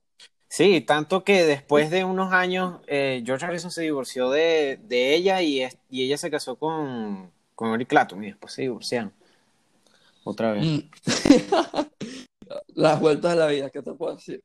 Sí, 0.50 0.82
tanto 0.82 1.24
que 1.24 1.46
después 1.46 1.90
de 1.90 2.04
unos 2.04 2.34
años, 2.34 2.82
eh, 2.88 3.24
George 3.26 3.46
Harrison 3.46 3.72
se 3.72 3.84
divorció 3.84 4.30
de, 4.30 4.78
de 4.84 5.16
ella 5.16 5.42
y, 5.42 5.62
es- 5.62 5.78
y 5.90 6.04
ella 6.04 6.18
se 6.18 6.30
casó 6.30 6.58
con, 6.58 7.32
con 7.56 7.74
Eric 7.74 7.88
Clapton 7.88 8.22
y 8.26 8.28
después 8.28 8.52
se 8.52 8.64
divorciaron. 8.64 9.14
Otra 10.26 10.52
vez. 10.52 10.66
Mm. 10.66 10.80
Las 12.76 13.00
vueltas 13.00 13.32
de 13.32 13.38
la 13.38 13.48
vida, 13.48 13.70
¿qué 13.70 13.82
te 13.82 13.94
puedo 13.94 14.14
decir? 14.16 14.44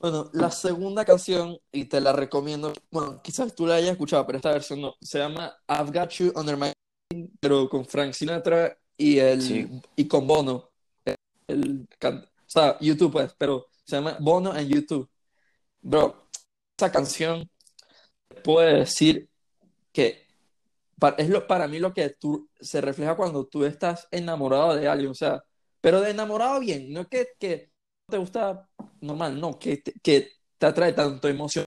Bueno, 0.00 0.28
la 0.34 0.50
segunda 0.50 1.06
canción, 1.06 1.58
y 1.72 1.86
te 1.86 1.98
la 2.02 2.12
recomiendo, 2.12 2.74
bueno, 2.90 3.22
quizás 3.22 3.54
tú 3.54 3.66
la 3.66 3.76
hayas 3.76 3.92
escuchado, 3.92 4.26
pero 4.26 4.36
esta 4.36 4.50
versión 4.52 4.82
no, 4.82 4.96
se 5.00 5.18
llama 5.18 5.56
I've 5.66 5.98
Got 5.98 6.10
You 6.10 6.32
Under 6.36 6.58
My 6.58 6.72
pero 7.40 7.70
con 7.70 7.86
Frank 7.86 8.12
Sinatra 8.12 8.76
y, 8.98 9.18
el, 9.18 9.40
Sí. 9.40 9.66
y 9.96 10.06
con 10.08 10.26
Bono, 10.26 10.70
el, 11.46 11.88
o 12.02 12.22
sea, 12.46 12.78
YouTube 12.80 13.12
pues, 13.12 13.34
pero 13.38 13.68
se 13.84 13.96
llama 13.96 14.16
Bono 14.20 14.56
en 14.56 14.68
YouTube. 14.68 15.08
Bro, 15.82 16.28
esa 16.78 16.90
canción, 16.92 17.50
puedo 18.42 18.60
decir 18.66 19.28
que 19.92 20.24
es 21.18 21.28
lo, 21.28 21.46
para 21.46 21.68
mí 21.68 21.78
lo 21.78 21.92
que 21.92 22.10
tú, 22.10 22.48
se 22.60 22.80
refleja 22.80 23.16
cuando 23.16 23.46
tú 23.46 23.64
estás 23.64 24.08
enamorado 24.10 24.74
de 24.76 24.88
alguien, 24.88 25.10
o 25.10 25.14
sea, 25.14 25.44
pero 25.80 26.00
de 26.00 26.10
enamorado 26.10 26.60
bien, 26.60 26.92
no 26.92 27.08
que, 27.08 27.28
que 27.38 27.72
te 28.08 28.18
gusta 28.18 28.68
normal, 29.00 29.38
no, 29.40 29.58
que 29.58 29.82
que 29.82 30.32
te 30.58 30.66
atrae 30.66 30.92
tanto 30.92 31.28
emoción. 31.28 31.64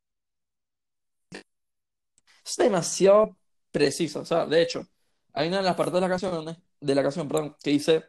Es 2.46 2.56
demasiado 2.58 3.38
preciso, 3.72 4.22
o 4.22 4.26
sea, 4.26 4.46
de 4.46 4.62
hecho, 4.62 4.88
hay 5.34 5.48
una 5.50 5.58
de 5.58 5.64
las 5.64 5.76
partes 5.76 5.94
de 5.96 6.02
la 6.02 6.10
canción, 6.10 6.58
de 6.80 6.96
la 6.96 7.04
canción, 7.04 7.56
que 7.64 7.70
dice, 7.72 8.06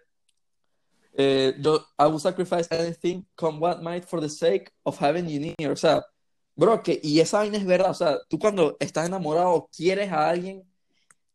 eh, 1.18 1.54
yo, 1.58 1.84
I 1.98 2.06
would 2.06 2.20
sacrifice 2.20 2.68
anything, 2.70 3.26
come 3.36 3.58
what 3.58 3.82
might, 3.82 4.04
for 4.04 4.20
the 4.20 4.28
sake 4.28 4.72
of 4.84 4.96
having 5.02 5.28
you 5.28 5.40
near, 5.40 5.72
o 5.72 5.76
sea, 5.76 6.06
bro, 6.54 6.82
que, 6.82 7.00
y 7.02 7.20
esa 7.20 7.38
vaina 7.38 7.58
es 7.58 7.66
verdad, 7.66 7.90
o 7.90 7.94
sea, 7.94 8.18
tú 8.28 8.38
cuando 8.38 8.76
estás 8.80 9.06
enamorado 9.06 9.50
o 9.50 9.68
quieres 9.68 10.12
a 10.12 10.28
alguien, 10.30 10.62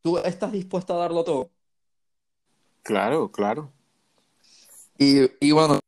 tú 0.01 0.17
estás 0.19 0.51
dispuesto 0.53 0.93
a 0.93 0.99
darlo 0.99 1.23
todo. 1.23 1.51
Claro, 2.81 3.29
claro. 3.31 3.73
Y, 4.97 5.29
y 5.45 5.51
bueno, 5.51 5.79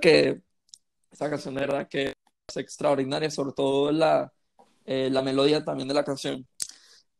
que 0.00 0.42
esa 1.12 1.30
canción 1.30 1.54
de 1.54 1.60
verdad 1.60 1.88
que 1.88 2.12
es 2.48 2.56
extraordinaria, 2.56 3.30
sobre 3.30 3.52
todo 3.52 3.92
la, 3.92 4.32
eh, 4.84 5.08
la 5.10 5.22
melodía 5.22 5.64
también 5.64 5.88
de 5.88 5.94
la 5.94 6.04
canción. 6.04 6.46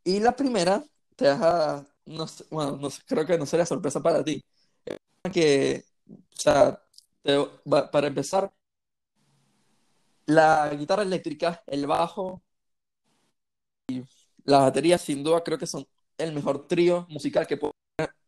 Y 0.05 0.21
la 0.21 0.35
primera 0.37 0.85
te 1.17 1.27
deja, 1.27 1.87
no 2.07 2.27
sé, 2.27 2.45
bueno, 2.51 2.77
no 2.77 2.91
sé, 2.91 3.03
creo 3.07 3.25
que 3.25 3.39
no 3.39 3.47
sería 3.47 3.67
sorpresa 3.67 4.01
para 4.03 4.25
ti. 4.25 4.43
Que, 5.33 5.85
o 6.11 6.17
sea, 6.37 6.81
te- 7.23 7.39
para 7.93 8.07
empezar, 8.09 8.53
la 10.27 10.69
guitarra 10.75 11.03
eléctrica, 11.03 11.63
el 11.67 11.87
bajo, 11.87 12.43
la 14.45 14.59
batería, 14.59 14.99
sin 14.99 15.23
duda 15.23 15.43
creo 15.43 15.59
que 15.59 15.67
son 15.67 15.87
el 16.19 16.33
mejor 16.33 16.67
trío 16.69 17.07
musical 17.09 17.47
que 17.47 17.57
puede 17.57 17.73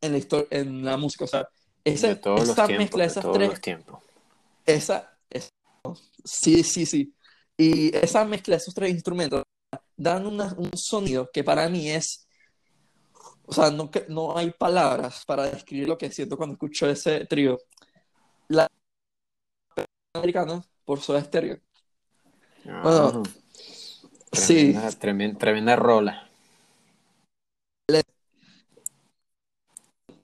en 0.00 0.12
la 0.12 0.18
historia, 0.18 0.46
en 0.50 0.84
la 0.84 0.96
música. 0.96 1.24
O 1.24 1.28
sea, 1.28 1.48
de 1.84 2.14
todos 2.16 2.48
esa 2.50 2.66
tiempos, 2.66 2.78
mezcla 2.78 3.02
de 3.02 3.06
de 3.06 3.10
esas 3.12 3.24
todos 3.24 3.36
tres 3.38 3.48
los 3.50 3.60
tiempos. 3.60 4.02
esa, 4.64 5.18
esa- 5.30 5.50
sí, 6.24 6.62
sí, 6.62 6.86
sí. 6.86 7.14
Y 7.56 7.94
esa 7.96 8.24
mezcla 8.24 8.56
de 8.56 8.58
esos 8.58 8.74
tres 8.74 8.90
instrumentos 8.90 9.42
dan 9.96 10.26
una- 10.26 10.54
un 10.58 10.76
sonido 10.76 11.30
que 11.32 11.44
para 11.44 11.68
mí 11.68 11.90
es, 11.90 12.25
o 13.46 13.52
sea, 13.52 13.70
no, 13.70 13.90
que- 13.90 14.06
no 14.08 14.36
hay 14.36 14.50
palabras 14.50 15.24
para 15.26 15.44
describir 15.50 15.88
lo 15.88 15.98
que 15.98 16.10
siento 16.10 16.36
cuando 16.36 16.54
escucho 16.54 16.88
ese 16.88 17.24
trío. 17.26 17.58
La 18.48 18.68
americana 20.14 20.62
por 20.84 21.00
Soda 21.00 21.22
Stereo. 21.22 21.58
Bueno, 22.64 23.22
Ah, 23.24 23.30
Sí, 24.32 24.72
tremenda, 24.74 24.90
tremen- 25.00 25.38
tremenda 25.38 25.76
rola. 25.76 26.22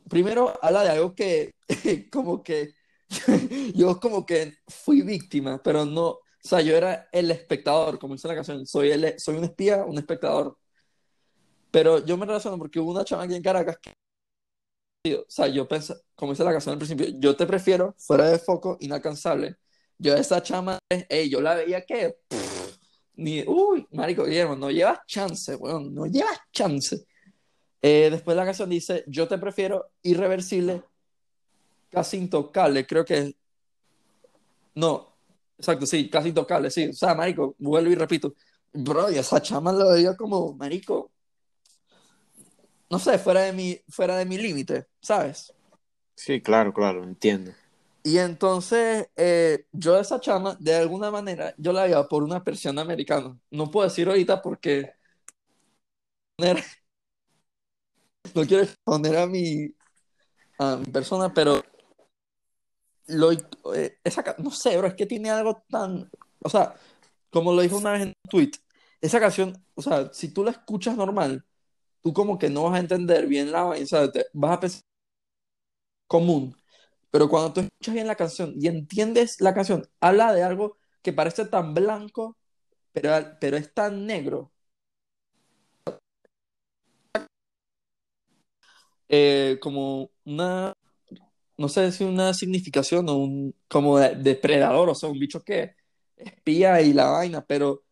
primero 0.08 0.52
habla 0.60 0.82
de 0.84 0.90
algo 0.90 1.14
que 1.14 1.54
como 2.12 2.42
que 2.42 2.74
yo 3.74 3.98
como 3.98 4.26
que 4.26 4.54
fui 4.68 5.02
víctima, 5.02 5.62
pero 5.62 5.84
no, 5.84 6.06
o 6.08 6.20
sea, 6.42 6.60
yo 6.60 6.76
era 6.76 7.08
el 7.12 7.30
espectador, 7.30 7.98
como 7.98 8.14
dice 8.14 8.28
la 8.28 8.34
canción, 8.34 8.66
soy, 8.66 8.90
el, 8.90 9.18
soy 9.18 9.36
un 9.36 9.44
espía, 9.44 9.84
un 9.84 9.96
espectador. 9.98 10.58
Pero 11.72 12.04
yo 12.04 12.16
me 12.18 12.26
relaciono 12.26 12.58
porque 12.58 12.78
hubo 12.78 12.92
una 12.92 13.04
chama 13.04 13.24
aquí 13.24 13.34
en 13.34 13.42
Caracas 13.42 13.78
que, 13.80 15.16
o 15.16 15.24
sea, 15.26 15.48
yo 15.48 15.66
pensé, 15.66 15.94
como 16.14 16.32
dice 16.32 16.44
la 16.44 16.52
canción 16.52 16.74
al 16.74 16.78
principio, 16.78 17.06
yo 17.18 17.34
te 17.34 17.46
prefiero 17.46 17.96
fuera 17.98 18.28
de 18.28 18.38
foco, 18.38 18.76
inalcanzable. 18.80 19.56
Yo 19.98 20.14
a 20.14 20.18
esa 20.18 20.42
chama, 20.42 20.78
ey, 21.08 21.30
yo 21.30 21.40
la 21.40 21.54
veía 21.54 21.84
que, 21.84 22.18
ni, 23.14 23.42
uy, 23.46 23.86
marico, 23.92 24.24
Guillermo, 24.24 24.54
no 24.54 24.70
llevas 24.70 25.00
chance, 25.06 25.54
weón, 25.56 25.94
no 25.94 26.06
llevas 26.06 26.38
chance. 26.52 27.06
Eh, 27.80 28.08
después 28.10 28.36
la 28.36 28.44
canción 28.44 28.68
dice, 28.68 29.04
yo 29.06 29.26
te 29.26 29.38
prefiero 29.38 29.92
irreversible, 30.02 30.82
casi 31.90 32.18
intocable, 32.18 32.86
creo 32.86 33.04
que, 33.04 33.34
no, 34.74 35.16
exacto, 35.56 35.86
sí, 35.86 36.10
casi 36.10 36.28
intocable, 36.28 36.70
sí, 36.70 36.88
o 36.88 36.92
sea, 36.92 37.14
marico, 37.14 37.54
vuelvo 37.58 37.90
y 37.90 37.94
repito, 37.94 38.34
bro, 38.72 39.10
y 39.10 39.16
esa 39.16 39.40
chama 39.40 39.72
lo 39.72 39.88
veía 39.90 40.16
como, 40.16 40.52
marico, 40.54 41.11
no 42.92 42.98
sé, 42.98 43.18
fuera 43.18 43.40
de 43.40 43.54
mi, 43.54 43.80
fuera 43.88 44.18
de 44.18 44.26
mi 44.26 44.36
límite, 44.36 44.86
¿sabes? 45.00 45.50
Sí, 46.14 46.42
claro, 46.42 46.74
claro, 46.74 47.02
entiendo. 47.02 47.52
Y 48.04 48.18
entonces, 48.18 49.08
eh, 49.16 49.64
yo 49.72 49.98
esa 49.98 50.20
chama, 50.20 50.58
de 50.60 50.74
alguna 50.74 51.10
manera, 51.10 51.54
yo 51.56 51.72
la 51.72 51.84
veía 51.84 52.02
por 52.06 52.22
una 52.22 52.44
persiana 52.44 52.82
americana. 52.82 53.34
No 53.50 53.70
puedo 53.70 53.88
decir 53.88 54.08
ahorita 54.08 54.42
porque 54.42 54.92
no 58.34 58.44
quiero 58.46 58.64
exponer 58.64 59.16
a 59.16 59.26
mi, 59.26 59.74
a 60.58 60.76
mi 60.76 60.84
persona, 60.84 61.32
pero 61.32 61.62
lo, 63.06 63.32
eh, 63.74 63.96
esa, 64.04 64.22
no 64.36 64.50
sé, 64.50 64.76
bro, 64.76 64.88
es 64.88 64.94
que 64.94 65.06
tiene 65.06 65.30
algo 65.30 65.64
tan, 65.70 66.10
o 66.42 66.50
sea, 66.50 66.74
como 67.30 67.54
lo 67.54 67.62
dijo 67.62 67.78
una 67.78 67.92
vez 67.92 68.02
en 68.02 68.08
un 68.08 68.30
tweet, 68.30 68.50
esa 69.00 69.18
canción, 69.18 69.64
o 69.76 69.80
sea, 69.80 70.12
si 70.12 70.28
tú 70.28 70.44
la 70.44 70.50
escuchas 70.50 70.94
normal, 70.94 71.46
tú 72.02 72.12
como 72.12 72.38
que 72.38 72.50
no 72.50 72.64
vas 72.64 72.74
a 72.76 72.80
entender 72.80 73.26
bien 73.26 73.52
la 73.52 73.62
vaina, 73.64 73.86
o 74.02 74.10
vas 74.34 74.52
a 74.52 74.60
pensar 74.60 74.82
común, 76.06 76.56
pero 77.10 77.28
cuando 77.28 77.52
tú 77.52 77.60
escuchas 77.62 77.94
bien 77.94 78.06
la 78.06 78.16
canción 78.16 78.54
y 78.60 78.68
entiendes 78.68 79.40
la 79.40 79.54
canción, 79.54 79.88
habla 80.00 80.32
de 80.34 80.42
algo 80.44 80.78
que 81.02 81.12
parece 81.12 81.46
tan 81.46 81.74
blanco, 81.74 82.38
pero, 82.92 83.12
pero 83.40 83.56
es 83.56 83.72
tan 83.74 84.06
negro. 84.06 84.52
Eh, 89.08 89.58
como 89.60 90.10
una, 90.24 90.72
no 91.58 91.68
sé 91.68 91.92
si 91.92 92.04
una 92.04 92.34
significación 92.34 93.08
o 93.10 93.16
un, 93.16 93.54
como 93.68 93.98
de- 93.98 94.16
depredador, 94.16 94.90
o 94.90 94.94
sea, 94.96 95.08
un 95.10 95.18
bicho 95.20 95.42
que 95.44 95.76
espía 96.16 96.80
y 96.82 96.92
la 96.94 97.10
vaina, 97.10 97.44
pero, 97.46 97.84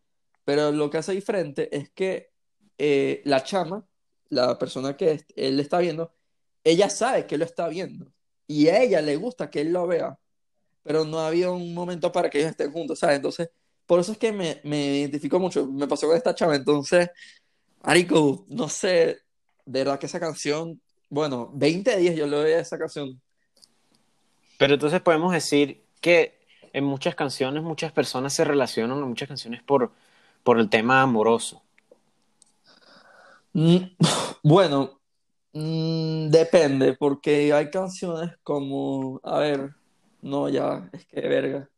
pero 0.45 0.71
lo 0.71 0.89
que 0.91 0.99
hace 0.99 1.13
diferente 1.13 1.75
es 1.77 1.89
que 1.91 2.31
eh, 2.79 3.21
la 3.25 3.43
chama, 3.43 3.85
la 4.31 4.57
persona 4.57 4.97
que 4.97 5.25
él 5.35 5.59
está 5.59 5.77
viendo, 5.79 6.11
ella 6.63 6.89
sabe 6.89 7.27
que 7.27 7.37
lo 7.37 7.45
está 7.45 7.67
viendo 7.67 8.11
y 8.47 8.67
a 8.69 8.81
ella 8.81 9.01
le 9.01 9.15
gusta 9.17 9.49
que 9.49 9.61
él 9.61 9.71
lo 9.71 9.85
vea, 9.87 10.17
pero 10.83 11.05
no 11.05 11.19
había 11.19 11.51
un 11.51 11.73
momento 11.73 12.11
para 12.11 12.29
que 12.29 12.39
ellos 12.39 12.51
estén 12.51 12.71
juntos, 12.71 12.99
¿sabes? 12.99 13.17
Entonces, 13.17 13.49
por 13.85 13.99
eso 13.99 14.13
es 14.13 14.17
que 14.17 14.31
me, 14.31 14.61
me 14.63 14.97
identifico 14.99 15.39
mucho, 15.39 15.67
me 15.67 15.87
pasó 15.87 16.07
con 16.07 16.17
esta 16.17 16.33
chava, 16.33 16.55
entonces, 16.55 17.09
Marico, 17.83 18.45
no 18.49 18.69
sé, 18.69 19.19
de 19.65 19.79
verdad 19.79 19.99
que 19.99 20.05
esa 20.05 20.19
canción, 20.19 20.81
bueno, 21.09 21.51
20 21.53 21.97
días 21.97 22.15
yo 22.15 22.25
le 22.25 22.37
doy 22.37 22.51
esa 22.51 22.77
canción. 22.77 23.21
Pero 24.57 24.75
entonces 24.75 25.01
podemos 25.01 25.33
decir 25.33 25.83
que 25.99 26.39
en 26.73 26.83
muchas 26.85 27.15
canciones 27.15 27.63
muchas 27.63 27.91
personas 27.91 28.33
se 28.33 28.45
relacionan 28.45 29.01
muchas 29.01 29.27
canciones 29.27 29.61
por, 29.63 29.91
por 30.43 30.59
el 30.59 30.69
tema 30.69 31.01
amoroso. 31.01 31.63
Mm, 33.53 33.77
Bueno, 34.43 34.99
mm, 35.53 36.29
depende, 36.29 36.93
porque 36.93 37.53
hay 37.53 37.69
canciones 37.69 38.31
como, 38.43 39.19
a 39.23 39.39
ver, 39.39 39.71
no, 40.21 40.49
ya, 40.49 40.89
es 40.93 41.05
que 41.05 41.21
verga. 41.21 41.69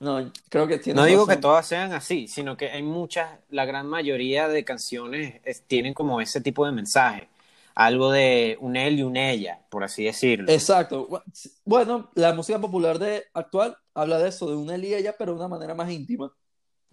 No, 0.00 0.32
creo 0.48 0.66
que 0.66 0.78
tienes 0.78 1.00
No 1.00 1.06
digo 1.06 1.28
que 1.28 1.36
todas 1.36 1.64
sean 1.64 1.92
así, 1.92 2.26
sino 2.26 2.56
que 2.56 2.70
hay 2.70 2.82
muchas, 2.82 3.38
la 3.50 3.64
gran 3.66 3.86
mayoría 3.86 4.48
de 4.48 4.64
canciones 4.64 5.40
es- 5.44 5.62
tienen 5.62 5.94
como 5.94 6.20
ese 6.20 6.40
tipo 6.40 6.66
de 6.66 6.72
mensaje. 6.72 7.28
Algo 7.74 8.10
de 8.10 8.58
un 8.60 8.76
él 8.76 8.98
y 8.98 9.02
un 9.04 9.16
ella, 9.16 9.60
por 9.70 9.84
así 9.84 10.04
decirlo. 10.04 10.50
Exacto. 10.52 11.08
Bu- 11.08 11.22
Bueno, 11.64 12.10
la 12.14 12.34
música 12.34 12.60
popular 12.60 12.98
de 12.98 13.24
actual 13.32 13.78
habla 13.94 14.18
de 14.18 14.28
eso, 14.30 14.50
de 14.50 14.56
una 14.56 14.74
él 14.74 14.84
y 14.84 14.94
ella, 14.94 15.14
pero 15.16 15.32
de 15.32 15.38
una 15.38 15.48
manera 15.48 15.74
más 15.74 15.90
íntima. 15.90 16.32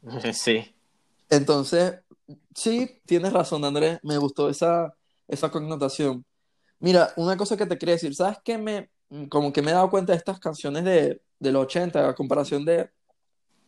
Sí. 0.34 0.74
Entonces, 1.30 2.00
sí, 2.60 3.02
tienes 3.06 3.34
razón, 3.34 3.64
Andrés, 3.66 4.00
me 4.04 4.18
gustó 4.18 4.50
esa, 4.50 4.94
esa 5.28 5.50
connotación. 5.52 6.26
Mira, 6.80 7.14
una 7.18 7.38
cosa 7.38 7.58
que 7.58 7.66
te 7.66 7.78
quería 7.78 7.96
decir, 7.96 8.16
¿sabes 8.16 8.40
qué 8.44 8.58
me, 8.58 8.92
mm, 9.10 9.26
como 9.26 9.54
que 9.54 9.62
me 9.62 9.72
he 9.72 9.74
dado 9.74 9.90
cuenta 9.90 10.14
de 10.14 10.18
estas 10.18 10.40
canciones 10.40 10.84
de, 10.86 11.22
de 11.40 11.52
los 11.52 11.64
80 11.64 12.10
a 12.10 12.16
comparación 12.16 12.66
de, 12.66 12.92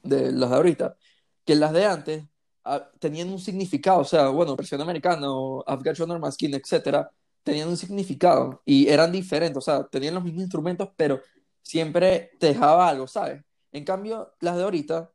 de 0.03 0.31
las 0.31 0.49
de 0.49 0.55
ahorita, 0.55 0.97
que 1.45 1.55
las 1.55 1.73
de 1.73 1.85
antes 1.85 2.23
ah, 2.65 2.89
tenían 2.99 3.29
un 3.29 3.39
significado, 3.39 3.99
o 4.01 4.05
sea, 4.05 4.29
bueno, 4.29 4.55
versión 4.55 4.81
americana 4.81 5.31
o 5.31 5.63
I've 5.67 5.83
Got 5.83 5.97
Your 5.97 6.07
Normal 6.07 6.31
Skin, 6.33 6.53
etcétera, 6.55 7.11
tenían 7.43 7.69
un 7.69 7.77
significado 7.77 8.61
y 8.65 8.87
eran 8.87 9.11
diferentes, 9.11 9.57
o 9.57 9.61
sea, 9.61 9.83
tenían 9.87 10.15
los 10.15 10.23
mismos 10.23 10.43
instrumentos, 10.43 10.89
pero 10.95 11.21
siempre 11.61 12.31
te 12.39 12.47
dejaba 12.47 12.87
algo, 12.89 13.07
¿sabes? 13.07 13.43
En 13.71 13.83
cambio, 13.85 14.33
las 14.41 14.57
de 14.57 14.63
ahorita 14.63 15.11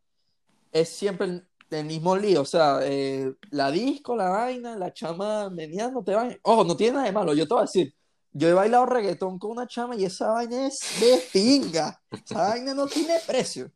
es 0.72 0.88
siempre 0.88 1.42
el, 1.70 1.78
el 1.78 1.84
mismo 1.86 2.16
lío, 2.16 2.42
o 2.42 2.44
sea, 2.44 2.80
eh, 2.82 3.32
la 3.50 3.70
disco, 3.70 4.16
la 4.16 4.28
vaina, 4.30 4.76
la 4.76 4.92
chama 4.92 5.50
meneando, 5.50 6.02
te 6.02 6.14
vaina. 6.14 6.36
Ojo, 6.42 6.64
no 6.64 6.76
tiene 6.76 6.94
nada 6.94 7.06
de 7.06 7.12
malo, 7.12 7.34
yo 7.34 7.46
te 7.46 7.54
voy 7.54 7.60
a 7.62 7.66
decir, 7.66 7.94
yo 8.32 8.48
he 8.48 8.52
bailado 8.52 8.86
reggaetón 8.86 9.38
con 9.38 9.52
una 9.52 9.66
chama 9.66 9.96
y 9.96 10.04
esa 10.04 10.30
vaina 10.30 10.66
es 10.66 10.78
de 11.00 11.22
pinga, 11.32 12.00
esa 12.24 12.48
vaina 12.48 12.74
no 12.74 12.86
tiene 12.86 13.14
precio. 13.26 13.70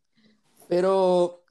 Pero 0.69 1.43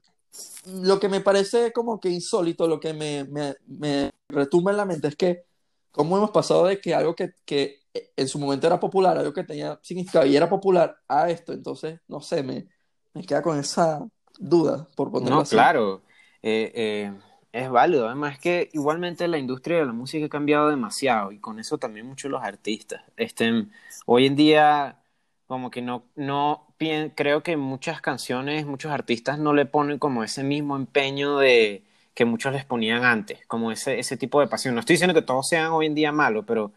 lo 0.65 0.99
que 0.99 1.10
me 1.10 1.21
parece 1.21 1.71
como 1.73 1.99
que 1.99 2.10
insólito, 2.10 2.67
lo 2.67 2.80
que 2.80 2.93
me, 2.93 3.25
me, 3.25 3.56
me 3.67 4.12
retumba 4.30 4.71
en 4.71 4.78
la 4.78 4.86
mente 4.86 5.08
es 5.08 5.15
que 5.15 5.43
cómo 5.91 6.17
hemos 6.17 6.32
pasado 6.32 6.65
de 6.65 6.80
que 6.80 6.93
algo 6.93 7.15
que, 7.15 7.32
que 7.45 7.80
en 8.15 8.28
su 8.28 8.38
momento 8.39 8.67
era 8.67 8.80
popular, 8.80 9.17
algo 9.17 9.34
que 9.34 9.43
tenía 9.43 9.80
significado 9.82 10.25
y 10.25 10.38
era 10.38 10.47
popular 10.47 10.95
a 11.08 11.30
esto, 11.30 11.52
entonces, 11.52 11.99
no 12.08 12.21
sé, 12.21 12.43
me, 12.43 12.67
me 13.13 13.25
queda 13.25 13.41
con 13.41 13.58
esa 13.60 14.08
duda, 14.38 14.88
por 14.95 15.12
ponerlo 15.12 15.38
No, 15.38 15.41
así. 15.41 15.56
claro, 15.56 16.04
eh, 16.43 16.71
eh, 16.75 17.13
es 17.52 17.69
válido. 17.69 18.08
Además 18.08 18.39
que 18.39 18.69
igualmente 18.73 19.28
la 19.28 19.38
industria 19.38 19.80
de 19.80 19.86
la 19.86 19.93
música 19.93 20.25
ha 20.25 20.30
cambiado 20.30 20.69
demasiado 20.69 21.32
y 21.32 21.39
con 21.39 21.60
eso 21.60 21.78
también 21.78 22.08
muchos 22.08 22.32
los 22.32 22.43
artistas. 22.43 23.04
Este, 23.17 23.65
hoy 24.06 24.25
en 24.25 24.36
día, 24.36 24.99
como 25.47 25.71
que 25.71 25.82
no, 25.82 26.04
no 26.15 26.67
creo 27.15 27.43
que 27.43 27.58
muchas 27.58 28.02
canciones, 28.02 28.65
muchos 28.65 28.91
artistas 28.91 29.39
no 29.39 29.54
le 29.54 29.65
ponen 29.65 29.99
como 29.99 30.23
ese 30.23 30.43
mismo 30.43 30.75
empeño 30.75 31.38
de 31.38 31.84
que 32.13 32.25
muchos 32.25 32.54
les 32.54 32.65
ponían 32.65 33.04
antes, 33.06 33.45
como 33.47 33.71
ese, 33.71 33.99
ese 33.99 34.17
tipo 34.17 34.41
de 34.41 34.47
pasión. 34.47 34.73
No 34.75 34.82
estoy 34.82 34.95
diciendo 34.95 35.13
que 35.13 35.21
todos 35.21 35.47
sean 35.47 35.71
hoy 35.71 35.86
en 35.86 35.95
día 35.95 36.12
malos, 36.12 36.45
pero 36.47 36.73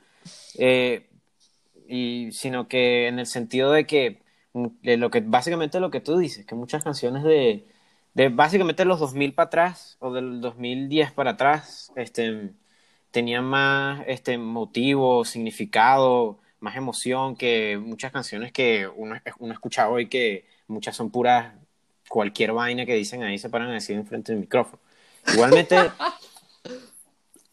eh, 0.58 1.08
y 1.88 2.30
sino 2.32 2.68
que 2.68 3.08
en 3.08 3.18
el 3.18 3.26
sentido 3.26 3.72
de 3.72 3.86
que 3.86 4.22
mm, 4.52 4.66
de 4.82 4.96
lo 4.96 5.10
que 5.10 5.20
básicamente 5.20 5.80
lo 5.80 5.90
que 5.90 6.00
tú 6.00 6.16
dices, 6.18 6.46
que 6.46 6.54
muchas 6.54 6.84
canciones 6.84 7.24
de, 7.24 7.66
de 8.14 8.28
básicamente 8.28 8.84
los 8.84 9.00
2000 9.00 9.34
para 9.34 9.46
atrás 9.46 9.96
o 10.00 10.12
del 10.12 10.40
2010 10.40 11.12
para 11.12 11.32
atrás, 11.32 11.92
este 11.96 12.52
tenían 13.10 13.44
más 13.44 14.02
este 14.06 14.38
motivo, 14.38 15.24
significado, 15.24 16.38
más 16.60 16.76
emoción 16.76 17.36
que 17.36 17.78
muchas 17.78 18.12
canciones 18.12 18.52
que 18.52 18.88
uno, 18.88 19.16
uno 19.38 19.52
escucha 19.52 19.88
hoy 19.90 20.08
que 20.08 20.46
muchas 20.66 20.96
son 20.96 21.10
puras 21.10 21.52
cualquier 22.08 22.52
vaina 22.52 22.86
que 22.86 22.94
dicen 22.94 23.22
ahí 23.22 23.38
se 23.38 23.50
paran 23.50 23.68
a 23.70 23.74
decir 23.74 23.96
enfrente 23.96 24.32
del 24.32 24.40
micrófono. 24.40 24.80
Igualmente 25.32 25.76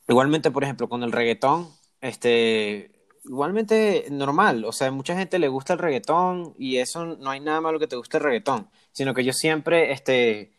Igualmente, 0.10 0.50
por 0.50 0.64
ejemplo, 0.64 0.90
con 0.90 1.04
el 1.04 1.12
reggaetón, 1.12 1.70
este, 2.02 2.90
igualmente 3.26 4.08
normal, 4.10 4.66
o 4.66 4.72
sea, 4.72 4.90
mucha 4.90 5.16
gente 5.16 5.38
le 5.38 5.50
gusta 5.50 5.74
el 5.74 5.80
reggaetón 5.80 6.56
y 6.58 6.78
eso 6.78 7.06
no 7.06 7.30
hay 7.30 7.40
nada 7.40 7.62
malo 7.62 7.78
que 7.78 7.86
te 7.86 7.96
guste 7.96 8.18
el 8.18 8.24
reggaetón, 8.24 8.68
sino 8.92 9.14
que 9.14 9.24
yo 9.24 9.34
siempre, 9.34 9.92
este, 9.92 10.52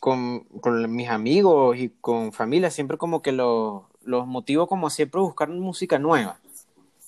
con, 0.00 0.40
con 0.60 0.94
mis 0.94 1.08
amigos 1.08 1.76
y 1.78 1.90
con 2.00 2.32
familia, 2.32 2.70
siempre 2.70 2.98
como 2.98 3.22
que 3.22 3.32
los, 3.32 3.84
los 4.04 4.26
motivo 4.26 4.66
como 4.68 4.86
a 4.88 4.90
siempre 4.90 5.20
buscar 5.20 5.48
música 5.50 5.98
nueva. 5.98 6.38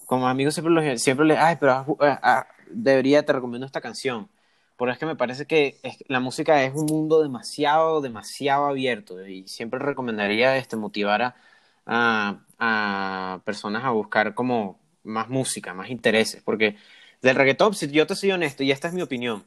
Como 0.07 0.29
amigos 0.29 0.55
siempre, 0.55 0.73
los, 0.75 1.03
siempre 1.03 1.27
les, 1.27 1.39
ay, 1.39 1.57
pero 1.61 1.73
ah, 1.73 1.87
ah, 2.23 2.47
debería, 2.71 3.25
te 3.25 3.33
recomiendo 3.33 3.67
esta 3.67 3.81
canción. 3.81 4.29
Porque 4.77 4.93
es 4.93 4.99
que 4.99 5.07
me 5.07 5.17
parece 5.17 5.47
que 5.47 5.79
es- 5.83 5.99
la 6.09 6.21
música 6.21 6.63
es 6.65 6.75
un 6.75 6.87
mundo 6.87 7.23
demasiado, 7.23 8.01
demasiado 8.01 8.67
abierto 8.67 9.25
y 9.27 9.47
siempre 9.49 9.79
recomendaría 9.79 10.57
este, 10.57 10.77
motivar 10.77 11.23
a, 11.23 11.37
a, 11.87 12.41
a 12.59 13.41
personas 13.45 13.85
a 13.85 13.91
buscar 13.91 14.35
como 14.35 14.81
más 15.05 15.29
música, 15.29 15.75
más 15.75 15.91
intereses. 15.91 16.43
Porque 16.43 16.77
del 17.23 17.37
reggaetón, 17.37 17.75
si 17.75 17.89
yo 17.91 18.07
te 18.07 18.17
soy 18.17 18.33
honesto, 18.33 18.63
y 18.65 18.73
esta 18.73 18.89
es 18.89 18.95
mi 18.95 19.03
opinión, 19.03 19.45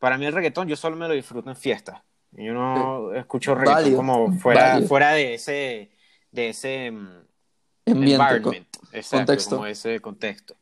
para 0.00 0.18
mí 0.18 0.26
el 0.26 0.32
reggaetón 0.32 0.66
yo 0.66 0.74
solo 0.76 0.96
me 0.96 1.06
lo 1.06 1.14
disfruto 1.14 1.48
en 1.50 1.56
fiestas. 1.56 2.02
Yo 2.32 2.52
no 2.52 3.14
escucho 3.14 3.54
reggaetón 3.54 3.94
como 3.94 4.32
fuera, 4.32 4.80
fuera 4.88 5.12
de 5.12 5.34
ese, 5.34 5.90
de 6.32 6.48
ese 6.48 6.90
mm, 6.90 7.06
Ambiente, 7.86 8.12
environment, 8.12 8.68
exacto, 8.92 9.26
contexto. 9.26 9.56
como 9.56 9.66
ese 9.66 10.00
contexto. 10.00 10.56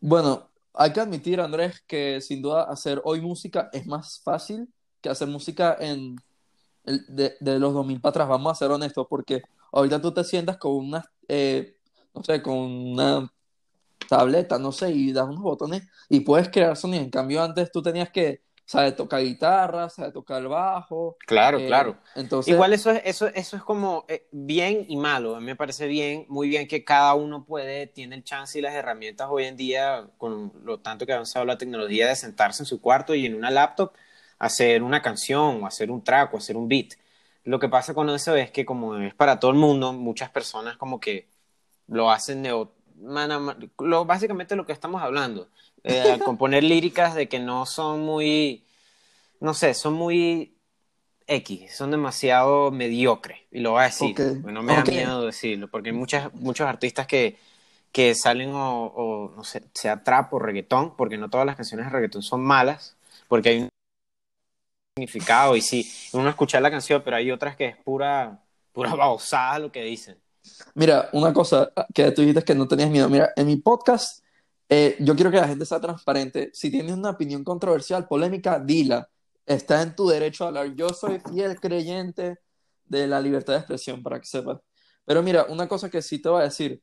Bueno, 0.00 0.50
hay 0.74 0.92
que 0.92 1.00
admitir, 1.00 1.40
Andrés, 1.40 1.82
que 1.86 2.20
sin 2.20 2.42
duda 2.42 2.64
hacer 2.64 3.00
hoy 3.04 3.20
música 3.20 3.70
es 3.72 3.86
más 3.86 4.20
fácil 4.22 4.68
que 5.00 5.08
hacer 5.08 5.28
música 5.28 5.76
en 5.80 6.16
el- 6.84 7.04
de, 7.08 7.34
de 7.40 7.58
los 7.58 7.72
2000 7.72 8.00
para 8.00 8.10
atrás, 8.10 8.28
vamos 8.28 8.52
a 8.52 8.54
ser 8.54 8.70
honestos, 8.70 9.06
porque 9.08 9.42
ahorita 9.72 10.00
tú 10.00 10.12
te 10.12 10.24
sientas 10.24 10.56
con 10.58 10.72
una, 10.74 11.04
eh, 11.28 11.76
no 12.14 12.22
sé, 12.22 12.42
con 12.42 12.56
una 12.56 13.30
tableta, 14.08 14.58
no 14.58 14.72
sé, 14.72 14.90
y 14.90 15.12
das 15.12 15.26
unos 15.26 15.42
botones 15.42 15.82
y 16.08 16.20
puedes 16.20 16.48
crear 16.48 16.76
sonido. 16.76 17.02
En 17.02 17.10
cambio, 17.10 17.42
antes 17.42 17.70
tú 17.70 17.82
tenías 17.82 18.10
que 18.10 18.42
saber 18.64 18.96
tocar 18.96 19.22
guitarra, 19.22 19.88
saber 19.90 20.12
tocar 20.12 20.40
el 20.40 20.48
bajo. 20.48 21.16
Claro, 21.26 21.58
eh, 21.58 21.66
claro. 21.66 21.98
Entonces, 22.14 22.52
Igual 22.52 22.72
eso 22.72 22.90
es, 22.90 23.02
eso, 23.04 23.26
eso 23.28 23.56
es 23.56 23.62
como 23.62 24.04
eh, 24.08 24.26
bien 24.32 24.86
y 24.88 24.96
malo. 24.96 25.36
A 25.36 25.40
mí 25.40 25.46
me 25.46 25.56
parece 25.56 25.86
bien, 25.86 26.24
muy 26.28 26.48
bien 26.48 26.66
que 26.66 26.84
cada 26.84 27.14
uno 27.14 27.44
puede, 27.44 27.86
tiene 27.86 28.16
el 28.16 28.24
chance 28.24 28.58
y 28.58 28.62
las 28.62 28.74
herramientas 28.74 29.28
hoy 29.30 29.44
en 29.44 29.56
día, 29.56 30.08
con 30.18 30.52
lo 30.64 30.80
tanto 30.80 31.06
que 31.06 31.12
ha 31.12 31.16
avanzado 31.16 31.44
la 31.44 31.58
tecnología, 31.58 32.08
de 32.08 32.16
sentarse 32.16 32.62
en 32.62 32.66
su 32.66 32.80
cuarto 32.80 33.14
y 33.14 33.26
en 33.26 33.34
una 33.34 33.50
laptop 33.50 33.92
hacer 34.38 34.82
una 34.82 35.00
canción 35.02 35.62
o 35.62 35.66
hacer 35.66 35.90
un 35.90 36.02
track 36.02 36.34
o 36.34 36.38
hacer 36.38 36.56
un 36.56 36.68
beat. 36.68 36.94
Lo 37.44 37.58
que 37.58 37.68
pasa 37.68 37.94
con 37.94 38.08
eso 38.10 38.34
es 38.36 38.50
que 38.50 38.64
como 38.64 38.96
es 38.96 39.14
para 39.14 39.38
todo 39.38 39.50
el 39.50 39.56
mundo, 39.58 39.92
muchas 39.92 40.30
personas 40.30 40.76
como 40.76 41.00
que 41.00 41.28
lo 41.86 42.10
hacen 42.10 42.42
de 42.42 42.66
mana- 42.96 43.56
lo, 43.78 44.04
básicamente 44.04 44.56
lo 44.56 44.66
que 44.66 44.72
estamos 44.72 45.02
hablando, 45.02 45.48
eh, 45.82 46.18
componer 46.24 46.62
líricas 46.64 47.14
de 47.14 47.28
que 47.28 47.38
no 47.38 47.66
son 47.66 48.00
muy, 48.02 48.64
no 49.40 49.54
sé, 49.54 49.74
son 49.74 49.94
muy 49.94 50.56
X, 51.26 51.74
son 51.76 51.90
demasiado 51.90 52.70
mediocres, 52.70 53.40
y 53.50 53.60
lo 53.60 53.72
voy 53.72 53.82
a 53.82 53.84
decir, 53.84 54.16
no 54.42 54.62
me 54.62 54.74
da 54.74 54.84
miedo 54.84 55.24
decirlo, 55.26 55.68
porque 55.68 55.90
hay 55.90 55.96
muchas, 55.96 56.32
muchos 56.34 56.66
artistas 56.66 57.06
que, 57.06 57.38
que 57.92 58.14
salen 58.14 58.50
o, 58.52 58.86
o, 58.86 59.32
no 59.34 59.44
sé, 59.44 59.62
sea 59.74 60.02
trap 60.04 60.32
o 60.34 60.38
reggaetón, 60.38 60.96
porque 60.96 61.16
no 61.16 61.30
todas 61.30 61.46
las 61.46 61.56
canciones 61.56 61.86
de 61.86 61.92
reggaetón 61.92 62.22
son 62.22 62.42
malas, 62.44 62.96
porque 63.28 63.48
hay 63.50 63.58
un 63.60 63.68
significado, 64.96 65.56
y 65.56 65.60
sí, 65.62 65.90
uno 66.12 66.28
escucha 66.28 66.60
la 66.60 66.70
canción, 66.70 67.02
pero 67.04 67.16
hay 67.16 67.30
otras 67.30 67.56
que 67.56 67.66
es 67.66 67.76
pura, 67.78 68.40
pura 68.72 68.94
babosada 68.96 69.58
lo 69.58 69.72
que 69.72 69.82
dicen. 69.82 70.18
Mira, 70.74 71.08
una 71.12 71.32
cosa 71.32 71.72
que 71.94 72.10
tú 72.12 72.22
dijiste 72.22 72.42
que 72.42 72.54
no 72.54 72.66
tenías 72.68 72.90
miedo. 72.90 73.08
Mira, 73.08 73.32
en 73.36 73.46
mi 73.46 73.56
podcast, 73.56 74.24
eh, 74.68 74.96
yo 75.00 75.14
quiero 75.14 75.30
que 75.30 75.38
la 75.38 75.48
gente 75.48 75.64
sea 75.66 75.80
transparente. 75.80 76.50
Si 76.52 76.70
tienes 76.70 76.92
una 76.92 77.10
opinión 77.10 77.44
controversial, 77.44 78.06
polémica, 78.06 78.58
dila. 78.58 79.08
Está 79.46 79.82
en 79.82 79.94
tu 79.94 80.08
derecho 80.08 80.44
a 80.44 80.48
hablar. 80.48 80.74
Yo 80.74 80.88
soy 80.90 81.20
fiel 81.20 81.60
creyente 81.60 82.38
de 82.86 83.06
la 83.06 83.20
libertad 83.20 83.54
de 83.54 83.58
expresión, 83.60 84.02
para 84.02 84.20
que 84.20 84.26
sepas. 84.26 84.60
Pero 85.04 85.22
mira, 85.22 85.46
una 85.48 85.68
cosa 85.68 85.90
que 85.90 86.02
sí 86.02 86.20
te 86.20 86.28
voy 86.28 86.40
a 86.40 86.44
decir. 86.44 86.82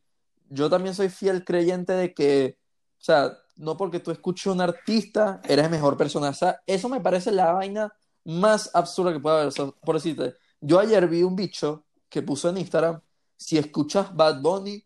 Yo 0.50 0.70
también 0.70 0.94
soy 0.94 1.10
fiel 1.10 1.44
creyente 1.46 1.94
de 1.94 2.14
que, 2.14 2.58
o 3.00 3.04
sea, 3.04 3.32
no 3.56 3.78
porque 3.78 4.00
tú 4.00 4.12
escuches 4.12 4.48
a 4.48 4.52
un 4.52 4.62
artista, 4.62 5.42
eres 5.48 5.70
mejor 5.70 5.98
persona. 5.98 6.30
O 6.30 6.56
eso 6.66 6.90
me 6.90 7.00
parece 7.00 7.32
la 7.32 7.54
vaina 7.54 7.94
más 8.26 8.70
absurda 8.74 9.14
que 9.14 9.20
puede 9.20 9.42
haber. 9.42 9.54
Por 9.54 9.96
decirte, 9.96 10.36
yo 10.60 10.80
ayer 10.80 11.08
vi 11.08 11.24
un 11.24 11.36
bicho 11.36 11.86
que 12.10 12.22
puso 12.22 12.50
en 12.50 12.58
Instagram 12.58 13.02
si 13.42 13.58
escuchas 13.58 14.16
Bad 14.16 14.40
Bunny, 14.42 14.86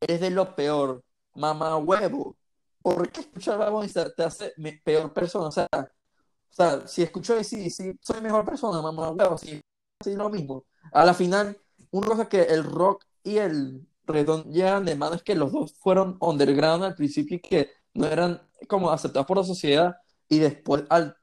eres 0.00 0.20
de 0.20 0.30
lo 0.30 0.54
peor. 0.54 1.02
Mamá 1.34 1.76
huevo. 1.78 2.36
¿Por 2.80 3.10
qué 3.10 3.20
escuchar 3.22 3.58
Bad 3.58 3.72
Bunny 3.72 3.88
te 3.88 4.22
hace 4.22 4.54
peor 4.84 5.12
persona? 5.12 5.48
O 5.48 5.50
sea, 5.50 5.68
o 5.72 6.54
sea, 6.54 6.86
si 6.86 7.02
escucho 7.02 7.42
sí, 7.42 7.68
sí, 7.70 7.98
soy 8.00 8.20
mejor 8.20 8.44
persona, 8.44 8.80
mamá 8.80 9.10
huevo, 9.10 9.36
sí, 9.36 9.60
sí, 10.02 10.14
lo 10.14 10.30
mismo. 10.30 10.64
A 10.92 11.04
la 11.04 11.12
final, 11.12 11.58
una 11.90 12.06
cosa 12.06 12.28
que 12.28 12.42
el 12.42 12.62
rock 12.62 13.04
y 13.24 13.38
el 13.38 13.84
reggaetón 14.06 14.44
llevan 14.52 14.84
de 14.84 14.94
mano 14.94 15.16
es 15.16 15.22
que 15.24 15.34
los 15.34 15.50
dos 15.52 15.74
fueron 15.74 16.16
underground 16.20 16.84
al 16.84 16.94
principio 16.94 17.36
y 17.36 17.40
que 17.40 17.70
no 17.94 18.06
eran 18.06 18.40
como 18.68 18.90
aceptados 18.90 19.26
por 19.26 19.38
la 19.38 19.44
sociedad 19.44 19.96
y 20.28 20.38
después, 20.38 20.84
al, 20.88 21.16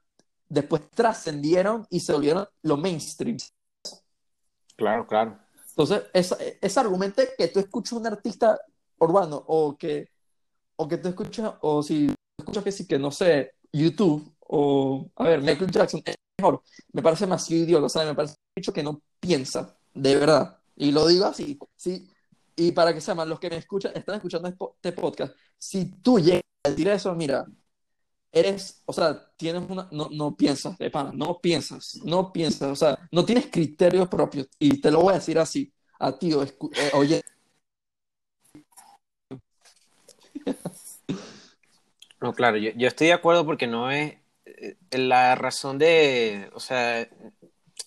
después 0.48 0.90
trascendieron 0.90 1.86
y 1.88 2.00
se 2.00 2.12
volvieron 2.12 2.46
lo 2.62 2.76
mainstream. 2.76 3.38
Claro, 4.76 5.06
claro. 5.06 5.45
Entonces, 5.76 6.04
esa- 6.14 6.38
ese 6.60 6.80
argumento 6.80 7.22
que 7.36 7.48
tú 7.48 7.60
escuchas 7.60 7.92
un 7.94 8.06
artista 8.06 8.58
urbano 8.98 9.42
o 9.46 9.76
que, 9.76 10.08
o 10.76 10.88
que 10.88 10.98
tú 10.98 11.08
escuchas, 11.08 11.54
o 11.60 11.82
si 11.82 12.12
escuchas 12.38 12.64
que 12.64 12.72
sí, 12.72 12.86
que 12.86 12.98
no 12.98 13.10
sé, 13.10 13.54
YouTube 13.72 14.34
o, 14.40 15.10
a 15.16 15.24
ver, 15.24 15.40
Michael 15.42 15.70
Jackson 15.70 16.02
es 16.04 16.16
mejor, 16.38 16.62
me 16.92 17.02
parece 17.02 17.24
demasiado 17.26 17.62
idiota, 17.64 17.86
o 17.86 17.88
sea, 17.88 18.04
me 18.04 18.14
parece 18.14 18.36
bicho 18.54 18.72
que 18.72 18.82
no 18.82 19.02
piensa, 19.20 19.76
de 19.94 20.16
verdad. 20.16 20.58
Y 20.76 20.92
lo 20.92 21.06
digo 21.06 21.26
así, 21.26 21.58
sí, 21.76 22.08
y 22.56 22.72
para 22.72 22.92
que 22.94 23.00
sepan, 23.00 23.28
los 23.28 23.40
que 23.40 23.50
me 23.50 23.56
escuchan, 23.56 23.92
están 23.94 24.16
escuchando 24.16 24.48
este 24.48 24.92
podcast, 24.92 25.34
si 25.58 25.86
tú 26.02 26.18
llegas 26.18 26.42
a 26.64 26.70
decir 26.70 26.88
eso, 26.88 27.14
mira, 27.14 27.46
eres, 28.38 28.82
o 28.86 28.92
sea, 28.92 29.30
tienes 29.36 29.62
una, 29.68 29.88
no, 29.92 30.08
no 30.10 30.36
piensas, 30.36 30.76
de 30.78 30.90
pana, 30.90 31.10
no 31.14 31.40
piensas, 31.40 31.98
no 32.04 32.32
piensas, 32.32 32.70
o 32.70 32.76
sea, 32.76 32.98
no 33.10 33.24
tienes 33.24 33.46
criterios 33.50 34.08
propios. 34.08 34.48
Y 34.58 34.80
te 34.80 34.90
lo 34.90 35.00
voy 35.00 35.12
a 35.12 35.16
decir 35.16 35.38
así, 35.38 35.72
a 35.98 36.18
ti, 36.18 36.32
eh, 36.32 36.90
oye. 36.94 37.22
No, 42.20 42.32
claro, 42.32 42.56
yo, 42.56 42.70
yo 42.76 42.88
estoy 42.88 43.08
de 43.08 43.12
acuerdo 43.12 43.44
porque 43.44 43.66
no 43.66 43.90
es 43.90 44.14
eh, 44.46 44.76
la 44.90 45.34
razón 45.34 45.78
de, 45.78 46.50
o 46.54 46.60
sea, 46.60 47.06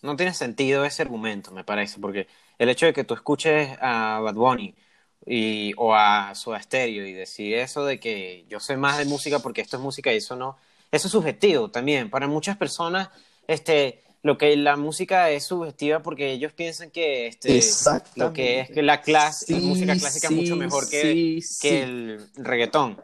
no 0.01 0.15
tiene 0.15 0.33
sentido 0.33 0.85
ese 0.85 1.01
argumento, 1.01 1.51
me 1.51 1.63
parece, 1.63 1.99
porque 1.99 2.27
el 2.59 2.69
hecho 2.69 2.85
de 2.85 2.93
que 2.93 3.03
tú 3.03 3.13
escuches 3.15 3.77
a 3.81 4.19
Bad 4.21 4.35
Bunny 4.35 4.75
y, 5.31 5.73
o 5.77 5.93
a 5.93 6.33
Soda 6.33 6.59
Stereo 6.59 7.05
y 7.05 7.13
decir 7.13 7.53
eso 7.53 7.85
de 7.85 7.99
que 7.99 8.45
yo 8.49 8.59
sé 8.59 8.75
más 8.77 8.97
de 8.97 9.05
música 9.05 9.37
porque 9.37 9.61
esto 9.61 9.77
es 9.77 9.83
música 9.83 10.11
y 10.11 10.17
eso 10.17 10.35
no, 10.35 10.57
eso 10.91 11.07
es 11.07 11.11
subjetivo 11.11 11.69
también. 11.69 12.09
Para 12.09 12.27
muchas 12.27 12.57
personas, 12.57 13.09
este, 13.47 14.01
lo 14.23 14.39
que 14.39 14.57
la 14.57 14.75
música 14.75 15.29
es 15.29 15.45
subjetiva 15.45 15.99
porque 15.99 16.31
ellos 16.31 16.51
piensan 16.53 16.89
que 16.89 17.27
este, 17.27 17.61
lo 18.15 18.33
que 18.33 18.61
es 18.61 18.71
que 18.71 18.81
la 18.81 19.01
clase, 19.01 19.53
música 19.59 19.95
clásica 19.95 20.27
es 20.29 20.33
mucho 20.33 20.55
mejor 20.55 20.89
que, 20.89 21.39
que 21.61 21.83
el 21.83 22.27
reggaetón. 22.35 22.99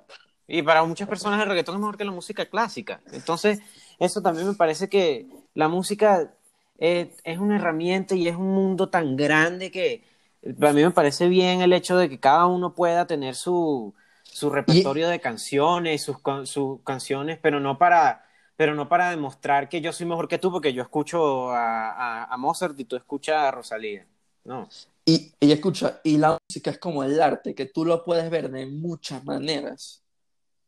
Y 0.47 0.63
para 0.63 0.83
muchas 0.83 1.07
personas 1.07 1.39
el 1.41 1.47
reggaetón 1.47 1.75
es 1.75 1.79
mejor 1.81 1.97
que 1.97 2.05
la 2.05 2.11
música 2.11 2.47
clásica. 2.47 3.01
Entonces, 3.13 3.59
eso 3.99 4.21
también 4.21 4.47
me 4.47 4.55
parece 4.55 4.89
que 4.89 5.27
la 5.53 5.67
música 5.67 6.33
es, 6.79 7.37
una 7.37 7.57
herramienta 7.57 8.15
y 8.15 8.27
es 8.27 8.35
un 8.35 8.53
mundo 8.53 8.89
tan 8.89 9.15
grande 9.15 9.69
que 9.69 10.03
a 10.45 10.73
mí 10.73 10.83
me 10.83 10.91
parece 10.91 11.27
bien 11.27 11.61
el 11.61 11.73
hecho 11.73 11.97
de 11.97 12.09
que 12.09 12.19
cada 12.19 12.45
uno 12.45 12.75
pueda 12.75 13.07
tener 13.07 13.35
su, 13.35 13.93
su 14.23 14.49
repertorio 14.49 15.09
de 15.09 15.19
canciones, 15.19 16.03
sus, 16.03 16.17
sus 16.43 16.81
canciones, 16.83 17.39
pero 17.41 17.59
no 17.59 17.77
para 17.77 18.25
pero 18.57 18.73
no 18.73 18.87
para 18.87 19.09
demostrar 19.09 19.67
que 19.67 19.81
yo 19.81 19.91
soy 19.91 20.05
mejor 20.05 20.27
que 20.27 20.37
tú 20.37 20.51
porque 20.51 20.73
yo 20.73 20.81
escucho 20.81 21.51
a, 21.51 22.23
a, 22.23 22.37
Mozart 22.37 22.79
y 22.79 22.85
tú 22.85 22.95
escuchas 22.95 23.35
a 23.35 23.51
Rosalía. 23.51 24.07
No. 24.45 24.69
Y, 25.03 25.33
y, 25.39 25.51
escucha, 25.51 25.99
y 26.03 26.17
la 26.17 26.37
música 26.47 26.71
es 26.71 26.77
como 26.77 27.03
el 27.03 27.21
arte, 27.21 27.53
que 27.53 27.65
tú 27.65 27.83
lo 27.83 28.03
puedes 28.05 28.29
ver 28.29 28.49
de 28.49 28.65
muchas 28.65 29.25
maneras. 29.25 30.03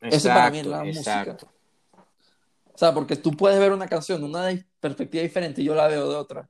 Eso 0.02 0.28
para 0.28 0.52
mí 0.52 0.60
es 0.60 0.66
la 0.66 0.84
música. 0.84 1.38
O 2.74 2.78
sea, 2.78 2.94
porque 2.94 3.16
tú 3.16 3.32
puedes 3.32 3.58
ver 3.58 3.72
una 3.72 3.88
canción 3.88 4.20
de 4.20 4.28
una 4.28 4.66
perspectiva 4.80 5.24
diferente 5.24 5.62
y 5.62 5.66
yo 5.66 5.74
la 5.74 5.88
veo 5.88 6.10
de 6.10 6.16
otra. 6.16 6.50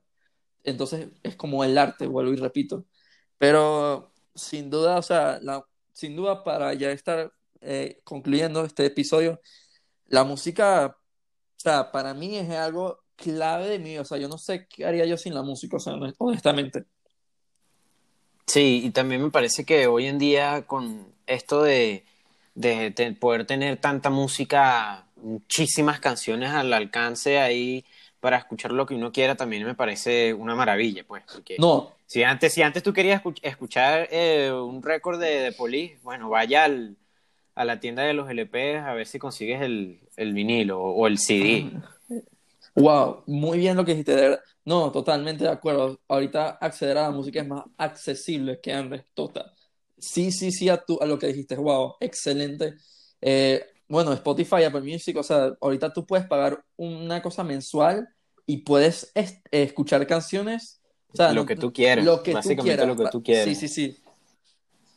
Entonces 0.64 1.08
es 1.22 1.36
como 1.36 1.62
el 1.64 1.78
arte, 1.78 2.06
vuelvo 2.06 2.32
y 2.32 2.36
repito. 2.36 2.84
Pero 3.38 4.12
sin 4.34 4.70
duda, 4.70 4.98
o 4.98 5.02
sea, 5.02 5.38
la, 5.42 5.64
sin 5.92 6.16
duda 6.16 6.44
para 6.44 6.74
ya 6.74 6.90
estar 6.90 7.32
eh, 7.60 8.00
concluyendo 8.04 8.64
este 8.64 8.86
episodio, 8.86 9.40
la 10.06 10.24
música, 10.24 10.96
o 10.96 11.60
sea, 11.60 11.90
para 11.90 12.14
mí 12.14 12.36
es 12.36 12.50
algo 12.50 13.00
clave 13.16 13.68
de 13.68 13.78
mí. 13.78 13.98
O 13.98 14.04
sea, 14.04 14.18
yo 14.18 14.28
no 14.28 14.38
sé 14.38 14.66
qué 14.68 14.86
haría 14.86 15.06
yo 15.06 15.16
sin 15.16 15.34
la 15.34 15.42
música, 15.42 15.76
o 15.76 15.80
sea, 15.80 15.94
honestamente. 16.18 16.84
Sí, 18.46 18.82
y 18.84 18.90
también 18.90 19.22
me 19.22 19.30
parece 19.30 19.64
que 19.64 19.86
hoy 19.86 20.06
en 20.06 20.18
día 20.18 20.66
con 20.66 21.12
esto 21.26 21.62
de, 21.62 22.04
de 22.54 23.16
poder 23.20 23.46
tener 23.46 23.76
tanta 23.78 24.08
música 24.08 25.08
muchísimas 25.22 26.00
canciones 26.00 26.50
al 26.50 26.72
alcance 26.72 27.38
ahí 27.38 27.84
para 28.20 28.38
escuchar 28.38 28.72
lo 28.72 28.86
que 28.86 28.94
uno 28.94 29.12
quiera 29.12 29.36
también 29.36 29.64
me 29.64 29.74
parece 29.74 30.34
una 30.34 30.54
maravilla, 30.54 31.04
pues. 31.06 31.24
Porque 31.32 31.56
no. 31.58 31.97
Si 32.08 32.22
antes, 32.22 32.54
si 32.54 32.62
antes 32.62 32.82
tú 32.82 32.94
querías 32.94 33.20
escuchar 33.42 34.08
eh, 34.10 34.50
un 34.50 34.82
récord 34.82 35.20
de, 35.20 35.40
de 35.40 35.52
Police, 35.52 36.00
bueno, 36.02 36.30
vaya 36.30 36.64
al, 36.64 36.96
a 37.54 37.66
la 37.66 37.80
tienda 37.80 38.02
de 38.02 38.14
los 38.14 38.30
LP 38.30 38.78
a 38.78 38.94
ver 38.94 39.06
si 39.06 39.18
consigues 39.18 39.60
el, 39.60 40.00
el 40.16 40.32
vinilo 40.32 40.80
o, 40.80 41.06
el 41.06 41.18
CD. 41.18 41.70
Wow, 42.74 43.24
muy 43.26 43.58
bien 43.58 43.76
lo 43.76 43.84
que 43.84 43.90
dijiste. 43.90 44.38
No, 44.64 44.90
totalmente 44.90 45.44
de 45.44 45.50
acuerdo. 45.50 46.00
Ahorita 46.08 46.50
acceder 46.60 46.96
a 46.96 47.02
la 47.02 47.10
música 47.10 47.42
es 47.42 47.46
más 47.46 47.64
accesible 47.76 48.58
que 48.58 48.72
antes. 48.72 49.04
Total. 49.12 49.52
Sí, 49.98 50.32
sí, 50.32 50.50
sí, 50.50 50.70
a, 50.70 50.78
tú, 50.78 50.98
a 51.02 51.04
lo 51.04 51.18
que 51.18 51.26
dijiste. 51.26 51.56
Wow, 51.56 51.96
excelente. 52.00 52.76
Eh, 53.20 53.62
bueno, 53.86 54.14
Spotify, 54.14 54.64
Apple 54.64 54.80
Music, 54.80 55.14
o 55.18 55.22
sea, 55.22 55.52
ahorita 55.60 55.92
tú 55.92 56.06
puedes 56.06 56.26
pagar 56.26 56.64
una 56.76 57.20
cosa 57.20 57.44
mensual 57.44 58.08
y 58.46 58.62
puedes 58.62 59.12
escuchar 59.50 60.06
canciones. 60.06 60.77
O 61.12 61.16
sea, 61.16 61.32
lo 61.32 61.46
que 61.46 61.56
tú 61.56 61.72
quieres. 61.72 62.04
Lo 62.04 62.22
que 62.22 62.34
tú 62.34 62.56
quieras. 62.56 62.86
lo 62.86 62.96
que 62.96 63.08
tú 63.10 63.22
quieres. 63.22 63.44
Sí, 63.58 63.68
sí, 63.68 63.68
sí. 63.68 63.98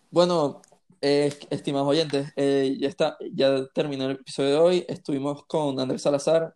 Bueno, 0.09 0.61
eh, 1.01 1.33
estimados 1.49 1.87
oyentes, 1.87 2.31
eh, 2.35 2.75
ya 2.79 2.87
está, 2.87 3.17
ya 3.33 3.65
terminó 3.73 4.05
el 4.05 4.17
episodio 4.17 4.49
de 4.49 4.57
hoy. 4.57 4.85
Estuvimos 4.87 5.45
con 5.45 5.79
Andrés 5.79 6.01
Salazar, 6.01 6.55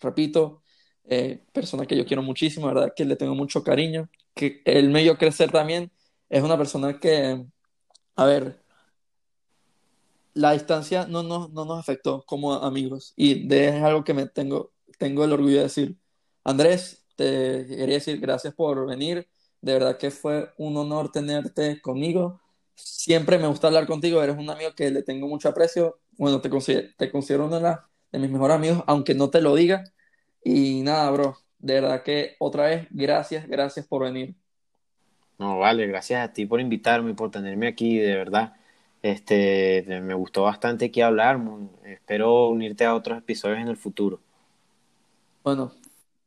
repito, 0.00 0.62
eh, 1.04 1.44
persona 1.52 1.86
que 1.86 1.96
yo 1.96 2.04
quiero 2.04 2.22
muchísimo, 2.22 2.66
verdad 2.66 2.92
que 2.96 3.04
le 3.04 3.16
tengo 3.16 3.34
mucho 3.34 3.62
cariño, 3.62 4.08
que 4.34 4.62
el 4.64 4.90
medio 4.90 5.16
crecer 5.18 5.52
también 5.52 5.92
es 6.28 6.42
una 6.42 6.58
persona 6.58 6.98
que, 6.98 7.46
a 8.16 8.24
ver, 8.24 8.60
la 10.34 10.52
distancia 10.52 11.06
no, 11.06 11.22
no, 11.22 11.48
no 11.48 11.64
nos 11.64 11.78
afectó 11.78 12.22
como 12.26 12.54
amigos 12.54 13.14
y 13.16 13.46
de, 13.48 13.68
es 13.68 13.82
algo 13.82 14.04
que 14.04 14.14
me 14.14 14.26
tengo, 14.26 14.72
tengo 14.98 15.24
el 15.24 15.32
orgullo 15.32 15.58
de 15.58 15.62
decir. 15.62 15.96
Andrés, 16.44 17.05
te 17.16 17.66
quería 17.66 17.96
decir 17.96 18.20
gracias 18.20 18.54
por 18.54 18.86
venir, 18.86 19.28
de 19.60 19.72
verdad 19.72 19.98
que 19.98 20.10
fue 20.10 20.52
un 20.58 20.76
honor 20.76 21.10
tenerte 21.10 21.80
conmigo. 21.80 22.40
Siempre 22.74 23.38
me 23.38 23.48
gusta 23.48 23.68
hablar 23.68 23.86
contigo, 23.86 24.22
eres 24.22 24.36
un 24.36 24.50
amigo 24.50 24.72
que 24.76 24.90
le 24.90 25.02
tengo 25.02 25.26
mucho 25.26 25.48
aprecio. 25.48 25.98
Bueno, 26.18 26.40
te 26.40 26.50
considero, 26.50 26.88
te 26.96 27.10
considero 27.10 27.46
uno 27.46 27.60
de, 27.60 28.18
mis 28.18 28.30
mejores 28.30 28.56
amigos, 28.56 28.84
aunque 28.86 29.14
no 29.14 29.30
te 29.30 29.40
lo 29.40 29.54
diga. 29.54 29.84
Y 30.44 30.82
nada, 30.82 31.10
bro, 31.10 31.38
de 31.58 31.74
verdad 31.74 32.02
que 32.02 32.36
otra 32.38 32.66
vez, 32.66 32.86
gracias, 32.90 33.48
gracias 33.48 33.86
por 33.86 34.02
venir. 34.04 34.36
No, 35.38 35.58
vale, 35.58 35.86
gracias 35.86 36.22
a 36.22 36.32
ti 36.32 36.46
por 36.46 36.60
invitarme, 36.60 37.14
por 37.14 37.30
tenerme 37.30 37.66
aquí, 37.66 37.98
de 37.98 38.14
verdad. 38.14 38.54
Este, 39.02 39.84
me 40.02 40.14
gustó 40.14 40.42
bastante 40.42 40.86
aquí 40.86 41.00
hablar. 41.00 41.40
Espero 41.84 42.48
unirte 42.48 42.84
a 42.84 42.94
otros 42.94 43.18
episodios 43.18 43.60
en 43.60 43.68
el 43.68 43.76
futuro. 43.76 44.20
Bueno, 45.44 45.72